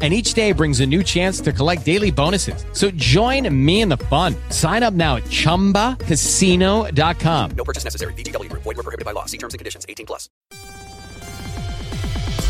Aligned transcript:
and 0.00 0.14
each 0.14 0.34
day 0.34 0.52
brings 0.52 0.78
a 0.78 0.86
new 0.86 1.02
chance 1.02 1.40
to 1.40 1.52
collect 1.52 1.84
daily 1.84 2.12
bonuses. 2.12 2.64
So 2.72 2.92
join 2.92 3.52
me 3.52 3.80
in 3.80 3.88
the 3.88 3.96
fun. 3.96 4.36
Sign 4.50 4.84
up 4.84 4.94
now 4.94 5.16
at 5.16 5.24
ChumbaCasino.com. 5.24 7.50
No 7.56 7.64
purchase 7.64 7.82
necessary. 7.82 8.12
VGW 8.12 8.48
Group. 8.48 8.62
Void 8.62 8.76
were 8.76 8.84
prohibited 8.84 9.04
by 9.04 9.10
law. 9.10 9.24
See 9.24 9.38
terms 9.38 9.54
and 9.54 9.58
conditions. 9.58 9.84
18 9.88 10.06
plus. 10.06 10.28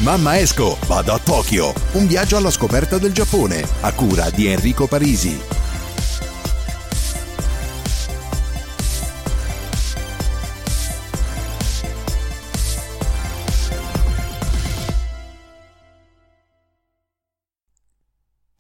Mamma 0.05 0.39
esco, 0.39 0.79
vado 0.87 1.13
a 1.13 1.19
Tokyo. 1.19 1.73
Un 1.95 2.07
viaggio 2.07 2.37
alla 2.37 2.53
scoperta 2.53 2.99
del 2.99 3.13
Giappone. 3.13 3.67
A 3.81 3.93
cura 3.93 4.31
di 4.31 4.47
Enrico 4.47 4.87
Parisi. 4.87 5.37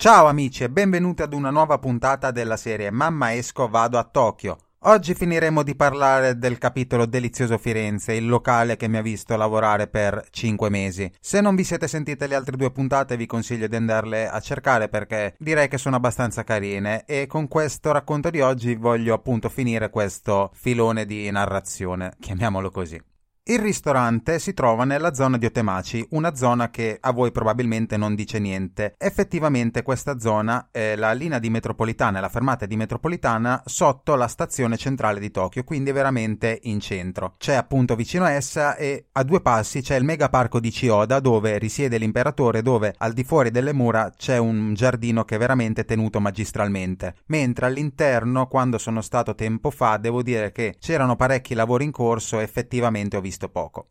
Ciao 0.00 0.26
amici 0.26 0.62
e 0.62 0.70
benvenuti 0.70 1.22
ad 1.22 1.32
una 1.32 1.50
nuova 1.50 1.78
puntata 1.78 2.30
della 2.30 2.56
serie 2.56 2.92
Mamma 2.92 3.34
esco 3.34 3.66
vado 3.66 3.98
a 3.98 4.04
Tokyo. 4.04 4.56
Oggi 4.82 5.12
finiremo 5.12 5.64
di 5.64 5.74
parlare 5.74 6.38
del 6.38 6.56
capitolo 6.56 7.04
Delizioso 7.04 7.58
Firenze, 7.58 8.12
il 8.12 8.28
locale 8.28 8.76
che 8.76 8.86
mi 8.86 8.98
ha 8.98 9.02
visto 9.02 9.36
lavorare 9.36 9.88
per 9.88 10.24
5 10.30 10.70
mesi. 10.70 11.10
Se 11.18 11.40
non 11.40 11.56
vi 11.56 11.64
siete 11.64 11.88
sentite 11.88 12.28
le 12.28 12.36
altre 12.36 12.56
due 12.56 12.70
puntate 12.70 13.16
vi 13.16 13.26
consiglio 13.26 13.66
di 13.66 13.74
andarle 13.74 14.28
a 14.28 14.38
cercare 14.38 14.88
perché 14.88 15.34
direi 15.36 15.66
che 15.66 15.78
sono 15.78 15.96
abbastanza 15.96 16.44
carine 16.44 17.04
e 17.04 17.26
con 17.26 17.48
questo 17.48 17.90
racconto 17.90 18.30
di 18.30 18.40
oggi 18.40 18.76
voglio 18.76 19.14
appunto 19.14 19.48
finire 19.48 19.90
questo 19.90 20.52
filone 20.54 21.06
di 21.06 21.28
narrazione, 21.28 22.14
chiamiamolo 22.20 22.70
così. 22.70 23.02
Il 23.50 23.60
ristorante 23.60 24.38
si 24.38 24.52
trova 24.52 24.84
nella 24.84 25.14
zona 25.14 25.38
di 25.38 25.46
Otemaci, 25.46 26.08
una 26.10 26.34
zona 26.34 26.68
che 26.68 26.98
a 27.00 27.12
voi 27.12 27.32
probabilmente 27.32 27.96
non 27.96 28.14
dice 28.14 28.38
niente. 28.38 28.94
Effettivamente 28.98 29.80
questa 29.80 30.18
zona 30.18 30.68
è 30.70 30.96
la 30.96 31.12
linea 31.12 31.38
di 31.38 31.48
metropolitana, 31.48 32.20
la 32.20 32.28
fermata 32.28 32.66
di 32.66 32.76
metropolitana 32.76 33.62
sotto 33.64 34.16
la 34.16 34.28
stazione 34.28 34.76
centrale 34.76 35.18
di 35.18 35.30
Tokyo, 35.30 35.64
quindi 35.64 35.92
veramente 35.92 36.58
in 36.64 36.78
centro. 36.78 37.36
C'è 37.38 37.54
appunto 37.54 37.96
vicino 37.96 38.24
a 38.24 38.32
essa 38.32 38.76
e 38.76 39.06
a 39.12 39.22
due 39.22 39.40
passi 39.40 39.80
c'è 39.80 39.96
il 39.96 40.04
megaparco 40.04 40.60
di 40.60 40.68
Chiyoda 40.68 41.18
dove 41.18 41.56
risiede 41.56 41.96
l'imperatore, 41.96 42.60
dove 42.60 42.94
al 42.98 43.14
di 43.14 43.24
fuori 43.24 43.50
delle 43.50 43.72
mura 43.72 44.12
c'è 44.14 44.36
un 44.36 44.74
giardino 44.74 45.24
che 45.24 45.36
è 45.36 45.38
veramente 45.38 45.86
tenuto 45.86 46.20
magistralmente. 46.20 47.14
Mentre 47.28 47.64
all'interno, 47.64 48.46
quando 48.46 48.76
sono 48.76 49.00
stato 49.00 49.34
tempo 49.34 49.70
fa, 49.70 49.96
devo 49.96 50.22
dire 50.22 50.52
che 50.52 50.76
c'erano 50.78 51.16
parecchi 51.16 51.54
lavori 51.54 51.84
in 51.84 51.92
corso 51.92 52.40
e 52.40 52.42
effettivamente 52.42 53.16
ho 53.16 53.22
visto 53.22 53.36
poco. 53.46 53.90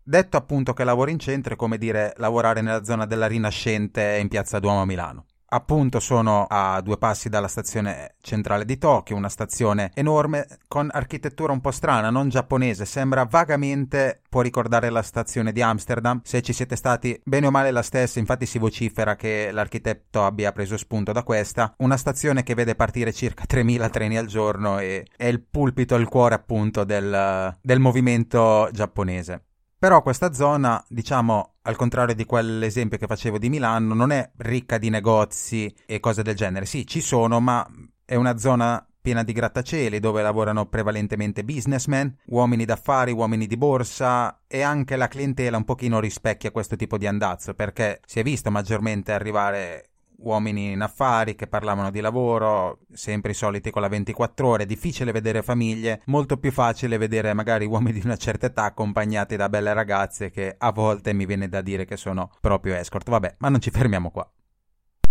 Detto 0.00 0.36
appunto 0.36 0.72
che 0.72 0.84
lavoro 0.84 1.10
in 1.10 1.18
centro 1.18 1.54
è 1.54 1.56
come 1.56 1.78
dire 1.78 2.12
lavorare 2.18 2.60
nella 2.60 2.84
zona 2.84 3.06
della 3.06 3.26
Rinascente 3.26 4.18
in 4.20 4.28
Piazza 4.28 4.60
Duomo 4.60 4.82
a 4.82 4.84
Milano. 4.84 5.26
Appunto 5.54 6.00
sono 6.00 6.46
a 6.48 6.80
due 6.80 6.98
passi 6.98 7.28
dalla 7.28 7.46
stazione 7.46 8.16
centrale 8.20 8.64
di 8.64 8.76
Tokyo, 8.76 9.14
una 9.14 9.28
stazione 9.28 9.92
enorme 9.94 10.48
con 10.66 10.88
architettura 10.90 11.52
un 11.52 11.60
po' 11.60 11.70
strana, 11.70 12.10
non 12.10 12.28
giapponese, 12.28 12.84
sembra 12.84 13.24
vagamente, 13.24 14.20
può 14.28 14.40
ricordare 14.40 14.90
la 14.90 15.02
stazione 15.02 15.52
di 15.52 15.62
Amsterdam, 15.62 16.20
se 16.24 16.42
ci 16.42 16.52
siete 16.52 16.74
stati 16.74 17.20
bene 17.24 17.46
o 17.46 17.52
male 17.52 17.70
la 17.70 17.82
stessa, 17.82 18.18
infatti 18.18 18.46
si 18.46 18.58
vocifera 18.58 19.14
che 19.14 19.52
l'architetto 19.52 20.24
abbia 20.24 20.50
preso 20.50 20.76
spunto 20.76 21.12
da 21.12 21.22
questa, 21.22 21.72
una 21.78 21.96
stazione 21.96 22.42
che 22.42 22.54
vede 22.54 22.74
partire 22.74 23.12
circa 23.12 23.44
3000 23.46 23.90
treni 23.90 24.18
al 24.18 24.26
giorno 24.26 24.80
e 24.80 25.06
è 25.16 25.26
il 25.26 25.40
pulpito, 25.40 25.94
il 25.94 26.08
cuore 26.08 26.34
appunto 26.34 26.82
del, 26.82 27.56
del 27.62 27.78
movimento 27.78 28.68
giapponese. 28.72 29.44
Però 29.84 30.00
questa 30.00 30.32
zona, 30.32 30.82
diciamo, 30.88 31.56
al 31.60 31.76
contrario 31.76 32.14
di 32.14 32.24
quell'esempio 32.24 32.96
che 32.96 33.06
facevo 33.06 33.36
di 33.36 33.50
Milano, 33.50 33.92
non 33.92 34.12
è 34.12 34.30
ricca 34.38 34.78
di 34.78 34.88
negozi 34.88 35.70
e 35.84 36.00
cose 36.00 36.22
del 36.22 36.34
genere. 36.34 36.64
Sì, 36.64 36.86
ci 36.86 37.02
sono, 37.02 37.38
ma 37.38 37.68
è 38.02 38.14
una 38.14 38.38
zona 38.38 38.82
piena 38.98 39.22
di 39.22 39.34
grattacieli 39.34 40.00
dove 40.00 40.22
lavorano 40.22 40.64
prevalentemente 40.64 41.44
businessmen, 41.44 42.16
uomini 42.28 42.64
d'affari, 42.64 43.12
uomini 43.12 43.46
di 43.46 43.58
borsa 43.58 44.40
e 44.46 44.62
anche 44.62 44.96
la 44.96 45.06
clientela 45.06 45.58
un 45.58 45.64
pochino 45.64 46.00
rispecchia 46.00 46.50
questo 46.50 46.76
tipo 46.76 46.96
di 46.96 47.06
andazzo 47.06 47.52
perché 47.52 48.00
si 48.06 48.20
è 48.20 48.22
visto 48.22 48.50
maggiormente 48.50 49.12
arrivare 49.12 49.90
uomini 50.18 50.72
in 50.72 50.80
affari 50.80 51.34
che 51.34 51.46
parlavano 51.46 51.90
di 51.90 52.00
lavoro, 52.00 52.78
sempre 52.92 53.32
i 53.32 53.34
soliti 53.34 53.70
con 53.70 53.82
la 53.82 53.88
24 53.88 54.48
ore, 54.48 54.66
difficile 54.66 55.12
vedere 55.12 55.42
famiglie, 55.42 56.02
molto 56.06 56.36
più 56.36 56.52
facile 56.52 56.98
vedere 56.98 57.32
magari 57.34 57.66
uomini 57.66 57.92
di 58.00 58.04
una 58.04 58.16
certa 58.16 58.46
età 58.46 58.64
accompagnati 58.64 59.36
da 59.36 59.48
belle 59.48 59.72
ragazze 59.72 60.30
che 60.30 60.54
a 60.56 60.72
volte 60.72 61.12
mi 61.12 61.26
viene 61.26 61.48
da 61.48 61.60
dire 61.60 61.84
che 61.84 61.96
sono 61.96 62.30
proprio 62.40 62.74
escort. 62.74 63.08
Vabbè, 63.08 63.36
ma 63.38 63.48
non 63.48 63.60
ci 63.60 63.70
fermiamo 63.70 64.10
qua. 64.10 64.28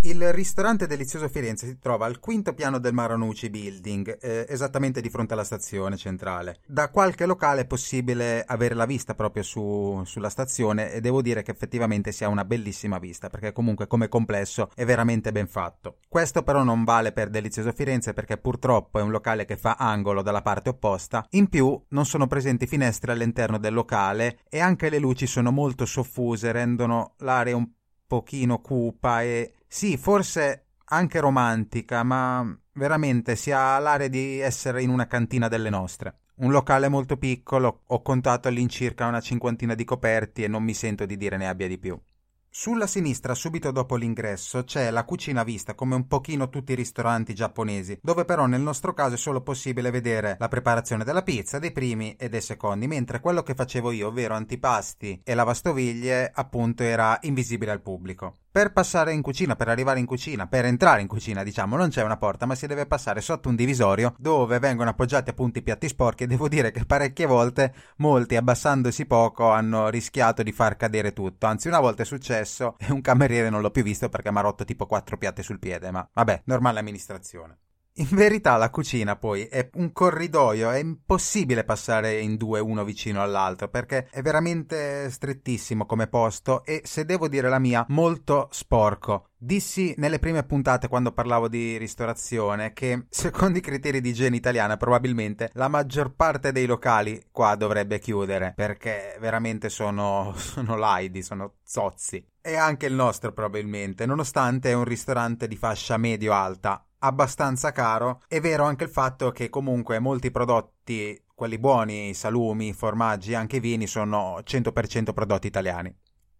Il 0.05 0.33
ristorante 0.33 0.85
Delizioso 0.85 1.29
Firenze 1.29 1.65
si 1.65 1.79
trova 1.79 2.05
al 2.05 2.19
quinto 2.19 2.53
piano 2.53 2.77
del 2.77 2.91
Maronucci 2.91 3.49
Building, 3.49 4.17
eh, 4.19 4.45
esattamente 4.49 4.99
di 4.99 5.09
fronte 5.09 5.31
alla 5.31 5.45
stazione 5.45 5.95
centrale. 5.95 6.59
Da 6.67 6.89
qualche 6.89 7.25
locale 7.25 7.61
è 7.61 7.65
possibile 7.65 8.43
avere 8.45 8.75
la 8.75 8.85
vista 8.85 9.15
proprio 9.15 9.43
su, 9.43 10.01
sulla 10.03 10.27
stazione 10.27 10.91
e 10.91 10.99
devo 10.99 11.21
dire 11.21 11.41
che 11.41 11.51
effettivamente 11.51 12.11
si 12.11 12.25
ha 12.25 12.27
una 12.27 12.43
bellissima 12.43 12.99
vista, 12.99 13.29
perché 13.29 13.53
comunque 13.53 13.87
come 13.87 14.09
complesso 14.09 14.71
è 14.75 14.83
veramente 14.83 15.31
ben 15.31 15.47
fatto. 15.47 15.99
Questo 16.09 16.43
però 16.43 16.63
non 16.63 16.83
vale 16.83 17.13
per 17.13 17.29
Delizioso 17.29 17.71
Firenze 17.71 18.11
perché 18.11 18.35
purtroppo 18.35 18.99
è 18.99 19.01
un 19.01 19.11
locale 19.11 19.45
che 19.45 19.55
fa 19.55 19.77
angolo 19.79 20.21
dalla 20.21 20.41
parte 20.41 20.67
opposta, 20.67 21.25
in 21.29 21.47
più 21.47 21.81
non 21.91 22.05
sono 22.05 22.27
presenti 22.27 22.67
finestre 22.67 23.13
all'interno 23.13 23.57
del 23.57 23.73
locale 23.73 24.39
e 24.49 24.59
anche 24.59 24.89
le 24.89 24.99
luci 24.99 25.27
sono 25.27 25.49
molto 25.51 25.85
soffuse, 25.85 26.51
rendono 26.51 27.13
l'area 27.19 27.55
un 27.55 27.69
pochino 28.05 28.59
cupa 28.59 29.23
e 29.23 29.53
sì, 29.73 29.97
forse 29.97 30.65
anche 30.85 31.19
romantica, 31.19 32.03
ma 32.03 32.55
veramente 32.73 33.35
si 33.35 33.49
ha 33.49 33.79
l'area 33.79 34.07
di 34.07 34.39
essere 34.39 34.83
in 34.83 34.89
una 34.91 35.07
cantina 35.07 35.47
delle 35.47 35.71
nostre. 35.71 36.19
Un 36.35 36.51
locale 36.51 36.89
molto 36.89 37.17
piccolo, 37.17 37.81
ho 37.87 38.01
contato 38.03 38.47
all'incirca 38.47 39.07
una 39.07 39.19
cinquantina 39.19 39.73
di 39.73 39.83
coperti 39.83 40.43
e 40.43 40.47
non 40.47 40.61
mi 40.61 40.75
sento 40.75 41.07
di 41.07 41.17
dire 41.17 41.37
ne 41.37 41.47
abbia 41.47 41.67
di 41.67 41.79
più. 41.79 41.99
Sulla 42.47 42.85
sinistra, 42.85 43.33
subito 43.33 43.71
dopo 43.71 43.95
l'ingresso, 43.95 44.63
c'è 44.63 44.91
la 44.91 45.05
cucina 45.05 45.43
vista, 45.43 45.73
come 45.73 45.95
un 45.95 46.05
pochino 46.05 46.49
tutti 46.49 46.73
i 46.73 46.75
ristoranti 46.75 47.33
giapponesi, 47.33 47.97
dove 47.99 48.25
però 48.25 48.45
nel 48.45 48.61
nostro 48.61 48.93
caso 48.93 49.15
è 49.15 49.17
solo 49.17 49.41
possibile 49.41 49.89
vedere 49.89 50.35
la 50.37 50.49
preparazione 50.49 51.03
della 51.03 51.23
pizza, 51.23 51.57
dei 51.57 51.71
primi 51.71 52.15
e 52.15 52.29
dei 52.29 52.41
secondi, 52.41 52.85
mentre 52.85 53.19
quello 53.19 53.41
che 53.41 53.55
facevo 53.55 53.89
io, 53.89 54.09
ovvero 54.09 54.35
antipasti 54.35 55.21
e 55.23 55.33
lavastoviglie, 55.33 56.29
appunto 56.31 56.83
era 56.83 57.17
invisibile 57.23 57.71
al 57.71 57.81
pubblico. 57.81 58.35
Per 58.53 58.71
passare 58.71 59.13
in 59.13 59.23
cucina, 59.23 59.55
per 59.55 59.67
arrivare 59.67 59.97
in 59.97 60.05
cucina, 60.05 60.45
per 60.45 60.65
entrare 60.65 61.01
in 61.01 61.07
cucina, 61.07 61.41
diciamo, 61.41 61.75
non 61.75 61.89
c'è 61.89 62.03
una 62.03 62.17
porta, 62.17 62.45
ma 62.45 62.53
si 62.53 62.67
deve 62.67 62.85
passare 62.85 63.19
sotto 63.19 63.49
un 63.49 63.55
divisorio 63.55 64.13
dove 64.19 64.59
vengono 64.59 64.91
appoggiati 64.91 65.31
appunto 65.31 65.57
i 65.57 65.63
piatti 65.63 65.87
sporchi 65.87 66.25
e 66.25 66.27
devo 66.27 66.47
dire 66.47 66.69
che 66.69 66.85
parecchie 66.85 67.25
volte 67.25 67.73
molti, 67.97 68.35
abbassandosi 68.35 69.07
poco, 69.07 69.49
hanno 69.49 69.89
rischiato 69.89 70.43
di 70.43 70.51
far 70.51 70.77
cadere 70.77 71.13
tutto. 71.13 71.47
Anzi, 71.47 71.67
una 71.67 71.79
volta 71.79 72.03
è 72.03 72.05
successo 72.05 72.75
e 72.77 72.91
un 72.91 73.01
cameriere 73.01 73.49
non 73.49 73.61
l'ho 73.61 73.71
più 73.71 73.81
visto 73.81 74.07
perché 74.07 74.31
mi 74.31 74.37
ha 74.37 74.41
rotto 74.41 74.65
tipo 74.65 74.85
quattro 74.85 75.17
piatti 75.17 75.41
sul 75.41 75.57
piede, 75.57 75.89
ma 75.89 76.07
vabbè, 76.13 76.43
normale 76.45 76.77
amministrazione. 76.77 77.57
In 77.97 78.07
verità 78.09 78.57
la 78.57 78.71
cucina 78.71 79.15
poi 79.17 79.43
è 79.43 79.69
un 79.75 79.91
corridoio, 79.91 80.71
è 80.71 80.79
impossibile 80.79 81.63
passare 81.63 82.19
in 82.21 82.37
due 82.37 82.59
uno 82.59 82.83
vicino 82.83 83.21
all'altro 83.21 83.67
perché 83.67 84.07
è 84.09 84.23
veramente 84.23 85.11
strettissimo 85.11 85.85
come 85.85 86.07
posto 86.07 86.65
e 86.65 86.81
se 86.85 87.05
devo 87.05 87.27
dire 87.27 87.49
la 87.49 87.59
mia 87.59 87.85
molto 87.89 88.47
sporco. 88.49 89.27
Dissi 89.37 89.93
nelle 89.97 90.17
prime 90.17 90.41
puntate 90.41 90.87
quando 90.87 91.11
parlavo 91.11 91.47
di 91.47 91.77
ristorazione 91.77 92.73
che 92.73 93.05
secondo 93.09 93.59
i 93.59 93.61
criteri 93.61 94.01
di 94.01 94.09
igiene 94.09 94.37
italiana 94.37 94.75
probabilmente 94.75 95.51
la 95.53 95.67
maggior 95.67 96.15
parte 96.15 96.51
dei 96.51 96.65
locali 96.65 97.27
qua 97.29 97.53
dovrebbe 97.53 97.99
chiudere 97.99 98.53
perché 98.55 99.17
veramente 99.19 99.69
sono, 99.69 100.33
sono 100.35 100.75
laidi, 100.77 101.21
sono 101.21 101.57
zozzi. 101.63 102.25
E 102.41 102.55
anche 102.55 102.87
il 102.87 102.93
nostro 102.93 103.33
probabilmente, 103.33 104.07
nonostante 104.07 104.71
è 104.71 104.73
un 104.73 104.83
ristorante 104.83 105.47
di 105.47 105.55
fascia 105.55 105.95
medio-alta 105.97 106.83
abbastanza 107.03 107.71
caro. 107.71 108.21
È 108.27 108.39
vero 108.39 108.63
anche 108.63 108.85
il 108.85 108.89
fatto 108.89 109.31
che 109.31 109.49
comunque 109.49 109.99
molti 109.99 110.31
prodotti, 110.31 111.21
quelli 111.35 111.59
buoni, 111.59 112.13
salumi, 112.13 112.73
formaggi, 112.73 113.35
anche 113.35 113.59
vini, 113.59 113.87
sono 113.87 114.39
100% 114.43 115.13
prodotti 115.13 115.47
italiani. 115.47 115.95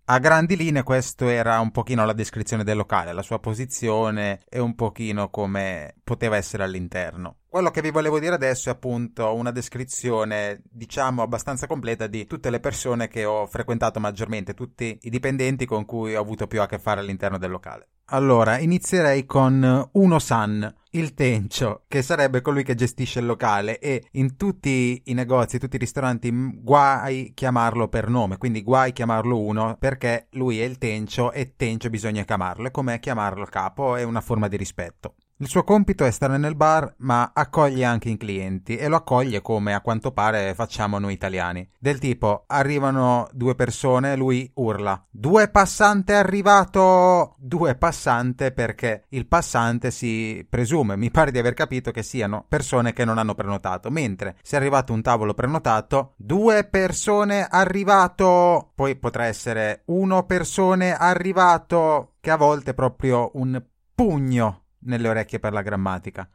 A 0.06 0.20
grandi 0.20 0.58
linee 0.58 0.84
questo 0.84 1.30
era 1.30 1.62
un 1.62 1.72
pochino 1.72 2.06
la 2.06 2.12
descrizione 2.12 2.66
del 2.66 2.76
locale, 2.76 3.14
la 3.14 3.22
sua 3.22 3.40
posizione 3.40 4.42
e 4.50 4.60
un 4.60 4.76
pochino 4.76 5.30
come 5.30 5.96
poteva 6.04 6.36
essere 6.36 6.64
all'interno. 6.64 7.38
Quello 7.48 7.72
che 7.72 7.82
vi 7.82 7.90
volevo 7.90 8.20
dire 8.20 8.34
adesso 8.34 8.68
è 8.68 8.74
appunto 8.74 9.34
una 9.34 9.52
descrizione, 9.52 10.62
diciamo, 10.70 11.22
abbastanza 11.22 11.68
completa 11.68 12.08
di 12.08 12.26
tutte 12.26 12.50
le 12.50 12.60
persone 12.60 13.08
che 13.08 13.24
ho 13.24 13.48
frequentato 13.48 14.02
maggiormente, 14.02 14.54
tutti 14.54 14.98
i 15.04 15.10
dipendenti 15.10 15.66
con 15.66 15.86
cui 15.86 16.16
ho 16.16 16.22
avuto 16.22 16.48
più 16.48 16.62
a 16.62 16.66
che 16.66 16.80
fare 16.80 17.00
all'interno 17.00 17.38
del 17.38 17.52
locale. 17.52 17.88
Allora, 18.14 18.60
inizierei 18.60 19.26
con 19.26 19.90
Uno 19.94 20.20
San, 20.20 20.72
il 20.92 21.16
tencio, 21.16 21.86
che 21.88 22.04
sarebbe 22.04 22.42
colui 22.42 22.64
che 22.64 22.76
gestisce 22.76 23.18
il 23.18 23.26
locale 23.26 23.80
e 23.80 24.04
in 24.12 24.38
tutti 24.38 25.02
i 25.06 25.14
negozi, 25.14 25.58
tutti 25.58 25.78
i 25.78 25.80
ristoranti, 25.80 26.32
guai 26.32 27.32
chiamarlo 27.34 27.88
per 27.88 28.10
nome, 28.10 28.38
quindi 28.38 28.62
guai 28.62 28.94
chiamarlo 28.94 29.40
uno 29.40 29.78
perché 29.80 30.28
lui 30.34 30.60
è 30.60 30.64
il 30.64 30.78
tencio 30.78 31.32
e 31.32 31.56
tencio 31.56 31.90
bisogna 31.90 32.24
chiamarlo, 32.24 32.68
è 32.68 32.72
come 32.72 33.00
chiamarlo 33.00 33.46
capo, 33.46 33.96
è 33.96 34.04
una 34.04 34.22
forma 34.22 34.48
di 34.48 34.58
rispetto. 34.58 35.16
Il 35.44 35.50
suo 35.50 35.66
compito 35.66 36.06
è 36.06 36.12
stare 36.12 36.38
nel 36.38 36.56
bar, 36.56 36.94
ma 37.00 37.32
accoglie 37.34 37.84
anche 37.84 38.08
i 38.08 38.16
clienti 38.16 38.78
e 38.78 38.88
lo 38.88 38.96
accoglie 38.96 39.42
come 39.42 39.74
a 39.74 39.82
quanto 39.82 40.14
pare 40.14 40.54
facciamo 40.54 41.00
noi 41.00 41.12
italiani. 41.12 41.70
Del 41.78 42.00
tipo, 42.00 42.46
arrivano 42.48 43.28
due 43.34 43.54
persone, 43.54 44.16
lui 44.16 44.50
urla: 44.54 45.06
Due 45.10 45.50
passante 45.50 46.14
arrivato! 46.14 47.36
Due 47.40 47.76
passante 47.76 48.54
perché 48.54 49.04
il 49.10 49.28
passante 49.28 49.92
si 49.92 50.48
presume, 50.50 50.96
mi 50.96 51.12
pare 51.12 51.32
di 51.32 51.40
aver 51.40 51.56
capito 51.56 51.92
che 51.92 52.04
siano 52.04 52.46
persone 52.48 52.94
che 52.94 53.04
non 53.04 53.18
hanno 53.18 53.36
prenotato, 53.36 53.90
mentre 53.90 54.38
se 54.44 54.56
è 54.56 54.60
arrivato 54.62 54.94
un 54.94 55.02
tavolo 55.02 55.34
prenotato, 55.34 56.14
due 56.16 56.64
persone 56.64 57.46
arrivato! 57.46 58.72
Poi 58.74 58.96
potrà 58.96 59.26
essere 59.26 59.82
uno 59.88 60.24
persone 60.24 60.96
arrivato, 60.96 62.14
che 62.22 62.32
a 62.32 62.38
volte 62.38 62.72
è 62.72 62.74
proprio 62.74 63.32
un 63.34 63.62
pugno 63.94 64.63
nelle 64.86 65.08
orecchie 65.08 65.40
per 65.40 65.54
la 65.54 65.62
grammatica. 65.62 66.30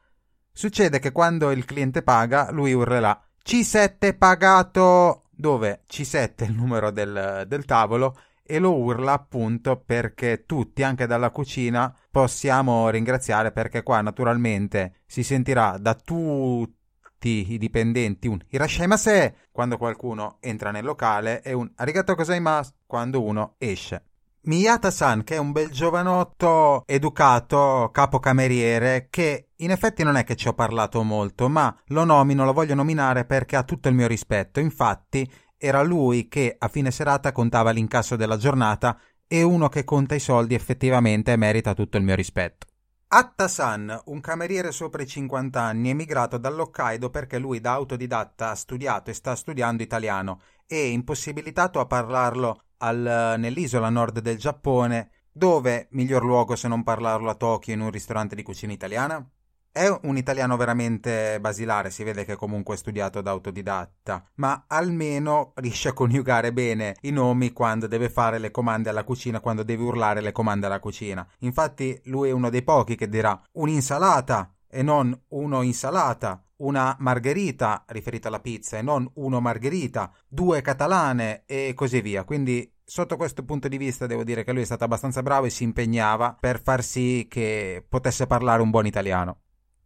Succede 0.52 0.98
che 0.98 1.12
quando 1.12 1.50
il 1.50 1.64
cliente 1.64 2.02
paga, 2.02 2.50
lui 2.50 2.72
urlerà 2.72 3.20
C7 3.44 4.16
pagato, 4.16 5.24
dove 5.30 5.84
C7 5.88 6.34
è 6.36 6.44
il 6.44 6.52
numero 6.52 6.90
del, 6.90 7.44
del 7.46 7.64
tavolo 7.64 8.16
e 8.50 8.58
lo 8.58 8.74
urla 8.74 9.12
appunto 9.12 9.76
perché 9.76 10.44
tutti, 10.46 10.82
anche 10.82 11.06
dalla 11.06 11.30
cucina, 11.30 11.94
possiamo 12.10 12.88
ringraziare 12.88 13.52
perché 13.52 13.82
qua 13.82 14.00
naturalmente 14.00 15.02
si 15.06 15.22
sentirà 15.22 15.76
da 15.78 15.94
tutti 15.94 17.52
i 17.52 17.58
dipendenti 17.58 18.26
un 18.26 18.38
Irashaimase 18.48 19.48
quando 19.52 19.76
qualcuno 19.76 20.38
entra 20.40 20.70
nel 20.70 20.84
locale 20.84 21.42
e 21.42 21.52
un 21.52 21.70
Arigato 21.76 22.14
gozaimasu 22.14 22.72
quando 22.86 23.22
uno 23.22 23.56
esce. 23.58 24.07
Miyata-san, 24.48 25.24
che 25.24 25.34
è 25.34 25.38
un 25.38 25.52
bel 25.52 25.68
giovanotto 25.68 26.82
educato 26.86 27.90
capocameriere 27.92 29.08
che 29.10 29.50
in 29.56 29.70
effetti 29.70 30.02
non 30.02 30.16
è 30.16 30.24
che 30.24 30.36
ci 30.36 30.48
ho 30.48 30.54
parlato 30.54 31.02
molto, 31.02 31.50
ma 31.50 31.76
lo 31.88 32.04
nomino, 32.04 32.46
lo 32.46 32.54
voglio 32.54 32.74
nominare 32.74 33.26
perché 33.26 33.56
ha 33.56 33.62
tutto 33.62 33.88
il 33.88 33.94
mio 33.94 34.06
rispetto. 34.06 34.58
Infatti, 34.58 35.30
era 35.58 35.82
lui 35.82 36.28
che 36.28 36.56
a 36.58 36.68
fine 36.68 36.90
serata 36.90 37.30
contava 37.30 37.72
l'incasso 37.72 38.16
della 38.16 38.38
giornata 38.38 38.98
e 39.26 39.42
uno 39.42 39.68
che 39.68 39.84
conta 39.84 40.14
i 40.14 40.18
soldi 40.18 40.54
effettivamente 40.54 41.36
merita 41.36 41.74
tutto 41.74 41.98
il 41.98 42.04
mio 42.04 42.14
rispetto. 42.14 42.68
Atta-san, 43.08 44.00
un 44.06 44.20
cameriere 44.22 44.72
sopra 44.72 45.02
i 45.02 45.06
50 45.06 45.60
anni, 45.60 45.90
emigrato 45.90 46.38
dall'Hokkaido 46.38 47.10
perché 47.10 47.36
lui 47.36 47.60
da 47.60 47.72
autodidatta 47.72 48.48
ha 48.48 48.54
studiato 48.54 49.10
e 49.10 49.14
sta 49.14 49.36
studiando 49.36 49.82
italiano 49.82 50.40
e 50.66 50.88
impossibilitato 50.88 51.80
a 51.80 51.86
parlarlo 51.86 52.62
al, 52.78 53.34
nell'isola 53.38 53.88
nord 53.88 54.20
del 54.20 54.38
Giappone, 54.38 55.10
dove 55.32 55.88
miglior 55.92 56.24
luogo 56.24 56.56
se 56.56 56.68
non 56.68 56.82
parlarlo 56.82 57.30
a 57.30 57.34
Tokyo 57.34 57.72
in 57.72 57.80
un 57.80 57.90
ristorante 57.90 58.34
di 58.34 58.42
cucina 58.42 58.72
italiana? 58.72 59.24
È 59.70 59.86
un 60.02 60.16
italiano 60.16 60.56
veramente 60.56 61.38
basilare, 61.40 61.90
si 61.90 62.02
vede 62.02 62.24
che 62.24 62.34
comunque 62.34 62.76
studiato 62.76 63.20
da 63.20 63.30
autodidatta, 63.30 64.24
ma 64.36 64.64
almeno 64.66 65.52
riesce 65.56 65.90
a 65.90 65.92
coniugare 65.92 66.52
bene 66.52 66.96
i 67.02 67.10
nomi 67.10 67.52
quando 67.52 67.86
deve 67.86 68.08
fare 68.08 68.38
le 68.38 68.50
comande 68.50 68.88
alla 68.88 69.04
cucina, 69.04 69.38
quando 69.38 69.62
deve 69.62 69.84
urlare 69.84 70.20
le 70.20 70.32
comande 70.32 70.66
alla 70.66 70.80
cucina. 70.80 71.24
Infatti 71.40 72.00
lui 72.06 72.30
è 72.30 72.32
uno 72.32 72.50
dei 72.50 72.62
pochi 72.62 72.96
che 72.96 73.08
dirà 73.08 73.40
un'insalata 73.52 74.52
e 74.66 74.82
non 74.82 75.16
uno 75.28 75.62
insalata, 75.62 76.42
una 76.58 76.96
margherita 77.00 77.84
riferita 77.88 78.28
alla 78.28 78.40
pizza 78.40 78.78
e 78.78 78.82
non 78.82 79.10
uno 79.14 79.40
margherita, 79.40 80.12
due 80.26 80.60
catalane 80.60 81.42
e 81.46 81.72
così 81.74 82.00
via. 82.00 82.24
Quindi 82.24 82.72
sotto 82.84 83.16
questo 83.16 83.44
punto 83.44 83.68
di 83.68 83.76
vista 83.76 84.06
devo 84.06 84.24
dire 84.24 84.44
che 84.44 84.52
lui 84.52 84.62
è 84.62 84.64
stato 84.64 84.84
abbastanza 84.84 85.22
bravo 85.22 85.46
e 85.46 85.50
si 85.50 85.64
impegnava 85.64 86.36
per 86.38 86.60
far 86.60 86.82
sì 86.82 87.26
che 87.28 87.84
potesse 87.88 88.26
parlare 88.26 88.62
un 88.62 88.70
buon 88.70 88.86
italiano. 88.86 89.40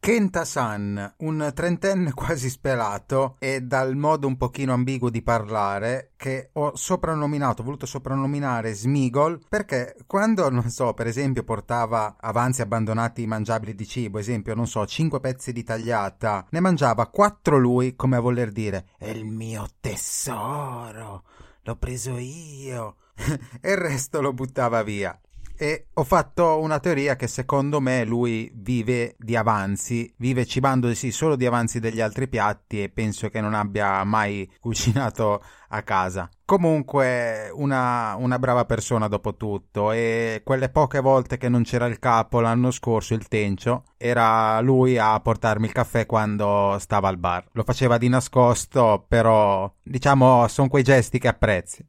Kenta-san, 0.04 1.14
un 1.18 1.52
trentenne 1.54 2.10
quasi 2.12 2.50
sperato 2.50 3.36
e 3.38 3.60
dal 3.60 3.94
modo 3.94 4.26
un 4.26 4.36
pochino 4.36 4.72
ambiguo 4.72 5.10
di 5.10 5.22
parlare 5.22 6.10
che 6.16 6.50
ho 6.54 6.74
soprannominato, 6.74 7.62
ho 7.62 7.64
voluto 7.64 7.86
soprannominare 7.86 8.74
Smigol 8.74 9.38
perché 9.48 9.94
quando, 10.08 10.50
non 10.50 10.70
so, 10.70 10.92
per 10.92 11.06
esempio 11.06 11.44
portava 11.44 12.16
avanzi 12.18 12.62
abbandonati 12.62 13.24
mangiabili 13.28 13.76
di 13.76 13.86
cibo, 13.86 14.18
esempio, 14.18 14.56
non 14.56 14.66
so, 14.66 14.84
5 14.84 15.20
pezzi 15.20 15.52
di 15.52 15.62
tagliata, 15.62 16.46
ne 16.50 16.58
mangiava 16.58 17.06
4 17.06 17.56
lui 17.56 17.94
come 17.94 18.16
a 18.16 18.20
voler 18.20 18.50
dire 18.50 18.88
è 18.98 19.06
il 19.06 19.24
mio 19.24 19.68
tesoro, 19.78 21.22
l'ho 21.62 21.76
preso 21.76 22.18
io 22.18 22.96
e 23.60 23.70
il 23.70 23.76
resto 23.76 24.20
lo 24.20 24.32
buttava 24.32 24.82
via 24.82 25.16
e 25.62 25.86
ho 25.92 26.02
fatto 26.02 26.58
una 26.58 26.80
teoria 26.80 27.14
che 27.14 27.28
secondo 27.28 27.80
me 27.80 28.04
lui 28.04 28.50
vive 28.52 29.14
di 29.16 29.36
avanzi, 29.36 30.12
vive 30.16 30.44
cibandosi 30.44 31.12
solo 31.12 31.36
di 31.36 31.46
avanzi 31.46 31.78
degli 31.78 32.00
altri 32.00 32.26
piatti 32.26 32.82
e 32.82 32.88
penso 32.88 33.28
che 33.28 33.40
non 33.40 33.54
abbia 33.54 34.02
mai 34.02 34.50
cucinato 34.58 35.40
a 35.68 35.82
casa. 35.82 36.28
Comunque 36.44 37.48
una, 37.54 38.16
una 38.16 38.40
brava 38.40 38.64
persona 38.64 39.06
dopo 39.06 39.36
tutto 39.36 39.92
e 39.92 40.40
quelle 40.44 40.68
poche 40.68 40.98
volte 40.98 41.38
che 41.38 41.48
non 41.48 41.62
c'era 41.62 41.86
il 41.86 42.00
capo 42.00 42.40
l'anno 42.40 42.72
scorso, 42.72 43.14
il 43.14 43.28
Tencio, 43.28 43.84
era 43.96 44.58
lui 44.62 44.98
a 44.98 45.20
portarmi 45.20 45.66
il 45.66 45.72
caffè 45.72 46.06
quando 46.06 46.76
stava 46.80 47.06
al 47.06 47.18
bar. 47.18 47.46
Lo 47.52 47.62
faceva 47.62 47.98
di 47.98 48.08
nascosto, 48.08 49.04
però 49.06 49.72
diciamo 49.80 50.48
sono 50.48 50.66
quei 50.68 50.82
gesti 50.82 51.20
che 51.20 51.28
apprezzi. 51.28 51.86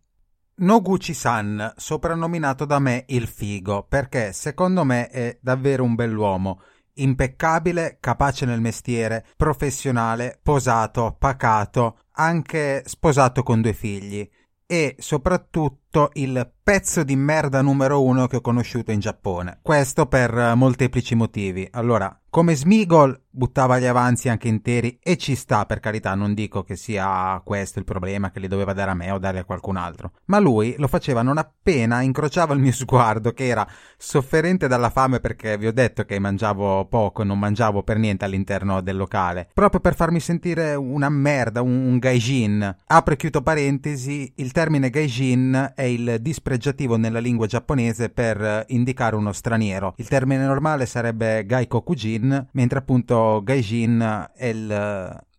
Noguchi-san, 0.55 1.73
soprannominato 1.75 2.65
da 2.65 2.77
me 2.77 3.05
il 3.07 3.27
figo, 3.27 3.85
perché 3.89 4.33
secondo 4.33 4.83
me 4.83 5.07
è 5.07 5.37
davvero 5.41 5.83
un 5.83 5.95
bell'uomo, 5.95 6.61
impeccabile, 6.95 7.97
capace 7.99 8.45
nel 8.45 8.61
mestiere, 8.61 9.25
professionale, 9.35 10.39
posato, 10.43 11.15
pacato, 11.17 12.01
anche 12.11 12.83
sposato 12.85 13.41
con 13.41 13.61
due 13.61 13.73
figli. 13.73 14.29
E 14.65 14.95
soprattutto 14.99 15.82
il 16.13 16.51
pezzo 16.63 17.03
di 17.03 17.15
merda 17.15 17.61
numero 17.61 18.01
uno 18.01 18.27
che 18.27 18.37
ho 18.37 18.41
conosciuto 18.41 18.91
in 18.91 18.99
Giappone. 18.99 19.59
Questo 19.61 20.05
per 20.07 20.53
molteplici 20.55 21.13
motivi. 21.13 21.67
Allora, 21.71 22.17
come 22.33 22.55
Smigol 22.55 23.21
buttava 23.29 23.77
gli 23.77 23.85
avanzi 23.85 24.27
anche 24.27 24.47
interi 24.47 24.97
e 25.03 25.17
ci 25.17 25.35
sta 25.35 25.67
per 25.67 25.79
carità, 25.79 26.15
non 26.15 26.33
dico 26.33 26.63
che 26.63 26.75
sia 26.75 27.39
questo 27.43 27.77
il 27.77 27.85
problema 27.85 28.31
che 28.31 28.39
li 28.39 28.47
doveva 28.47 28.73
dare 28.73 28.89
a 28.89 28.95
me 28.95 29.11
o 29.11 29.19
dare 29.19 29.37
a 29.37 29.43
qualcun 29.43 29.75
altro, 29.75 30.13
ma 30.25 30.39
lui 30.39 30.73
lo 30.79 30.87
faceva 30.87 31.21
non 31.21 31.37
appena 31.37 32.01
incrociava 32.01 32.55
il 32.55 32.59
mio 32.59 32.71
sguardo 32.71 33.33
che 33.33 33.45
era 33.45 33.67
sofferente 33.97 34.67
dalla 34.67 34.89
fame 34.89 35.19
perché 35.19 35.59
vi 35.59 35.67
ho 35.67 35.71
detto 35.71 36.05
che 36.05 36.17
mangiavo 36.17 36.85
poco 36.85 37.21
e 37.21 37.25
non 37.25 37.37
mangiavo 37.37 37.83
per 37.83 37.97
niente 37.97 38.25
all'interno 38.25 38.81
del 38.81 38.97
locale, 38.97 39.49
proprio 39.53 39.79
per 39.79 39.93
farmi 39.93 40.19
sentire 40.19 40.73
una 40.73 41.09
merda, 41.09 41.61
un, 41.61 41.85
un 41.85 41.99
gaijin. 41.99 42.77
Apro 42.87 43.13
e 43.13 43.17
chiudo 43.17 43.43
parentesi, 43.43 44.33
il 44.37 44.51
termine 44.51 44.89
gaijin 44.89 45.73
è 45.75 45.82
il 45.85 46.17
dispregiativo 46.21 46.97
nella 46.97 47.19
lingua 47.19 47.47
giapponese 47.47 48.09
per 48.09 48.65
indicare 48.67 49.15
uno 49.15 49.31
straniero. 49.31 49.93
Il 49.97 50.07
termine 50.07 50.45
normale 50.45 50.85
sarebbe 50.85 51.45
gaiko 51.45 51.81
kujin 51.81 52.49
mentre 52.51 52.79
appunto 52.79 53.41
gaijin 53.43 54.29
è 54.35 54.45
il, 54.47 54.69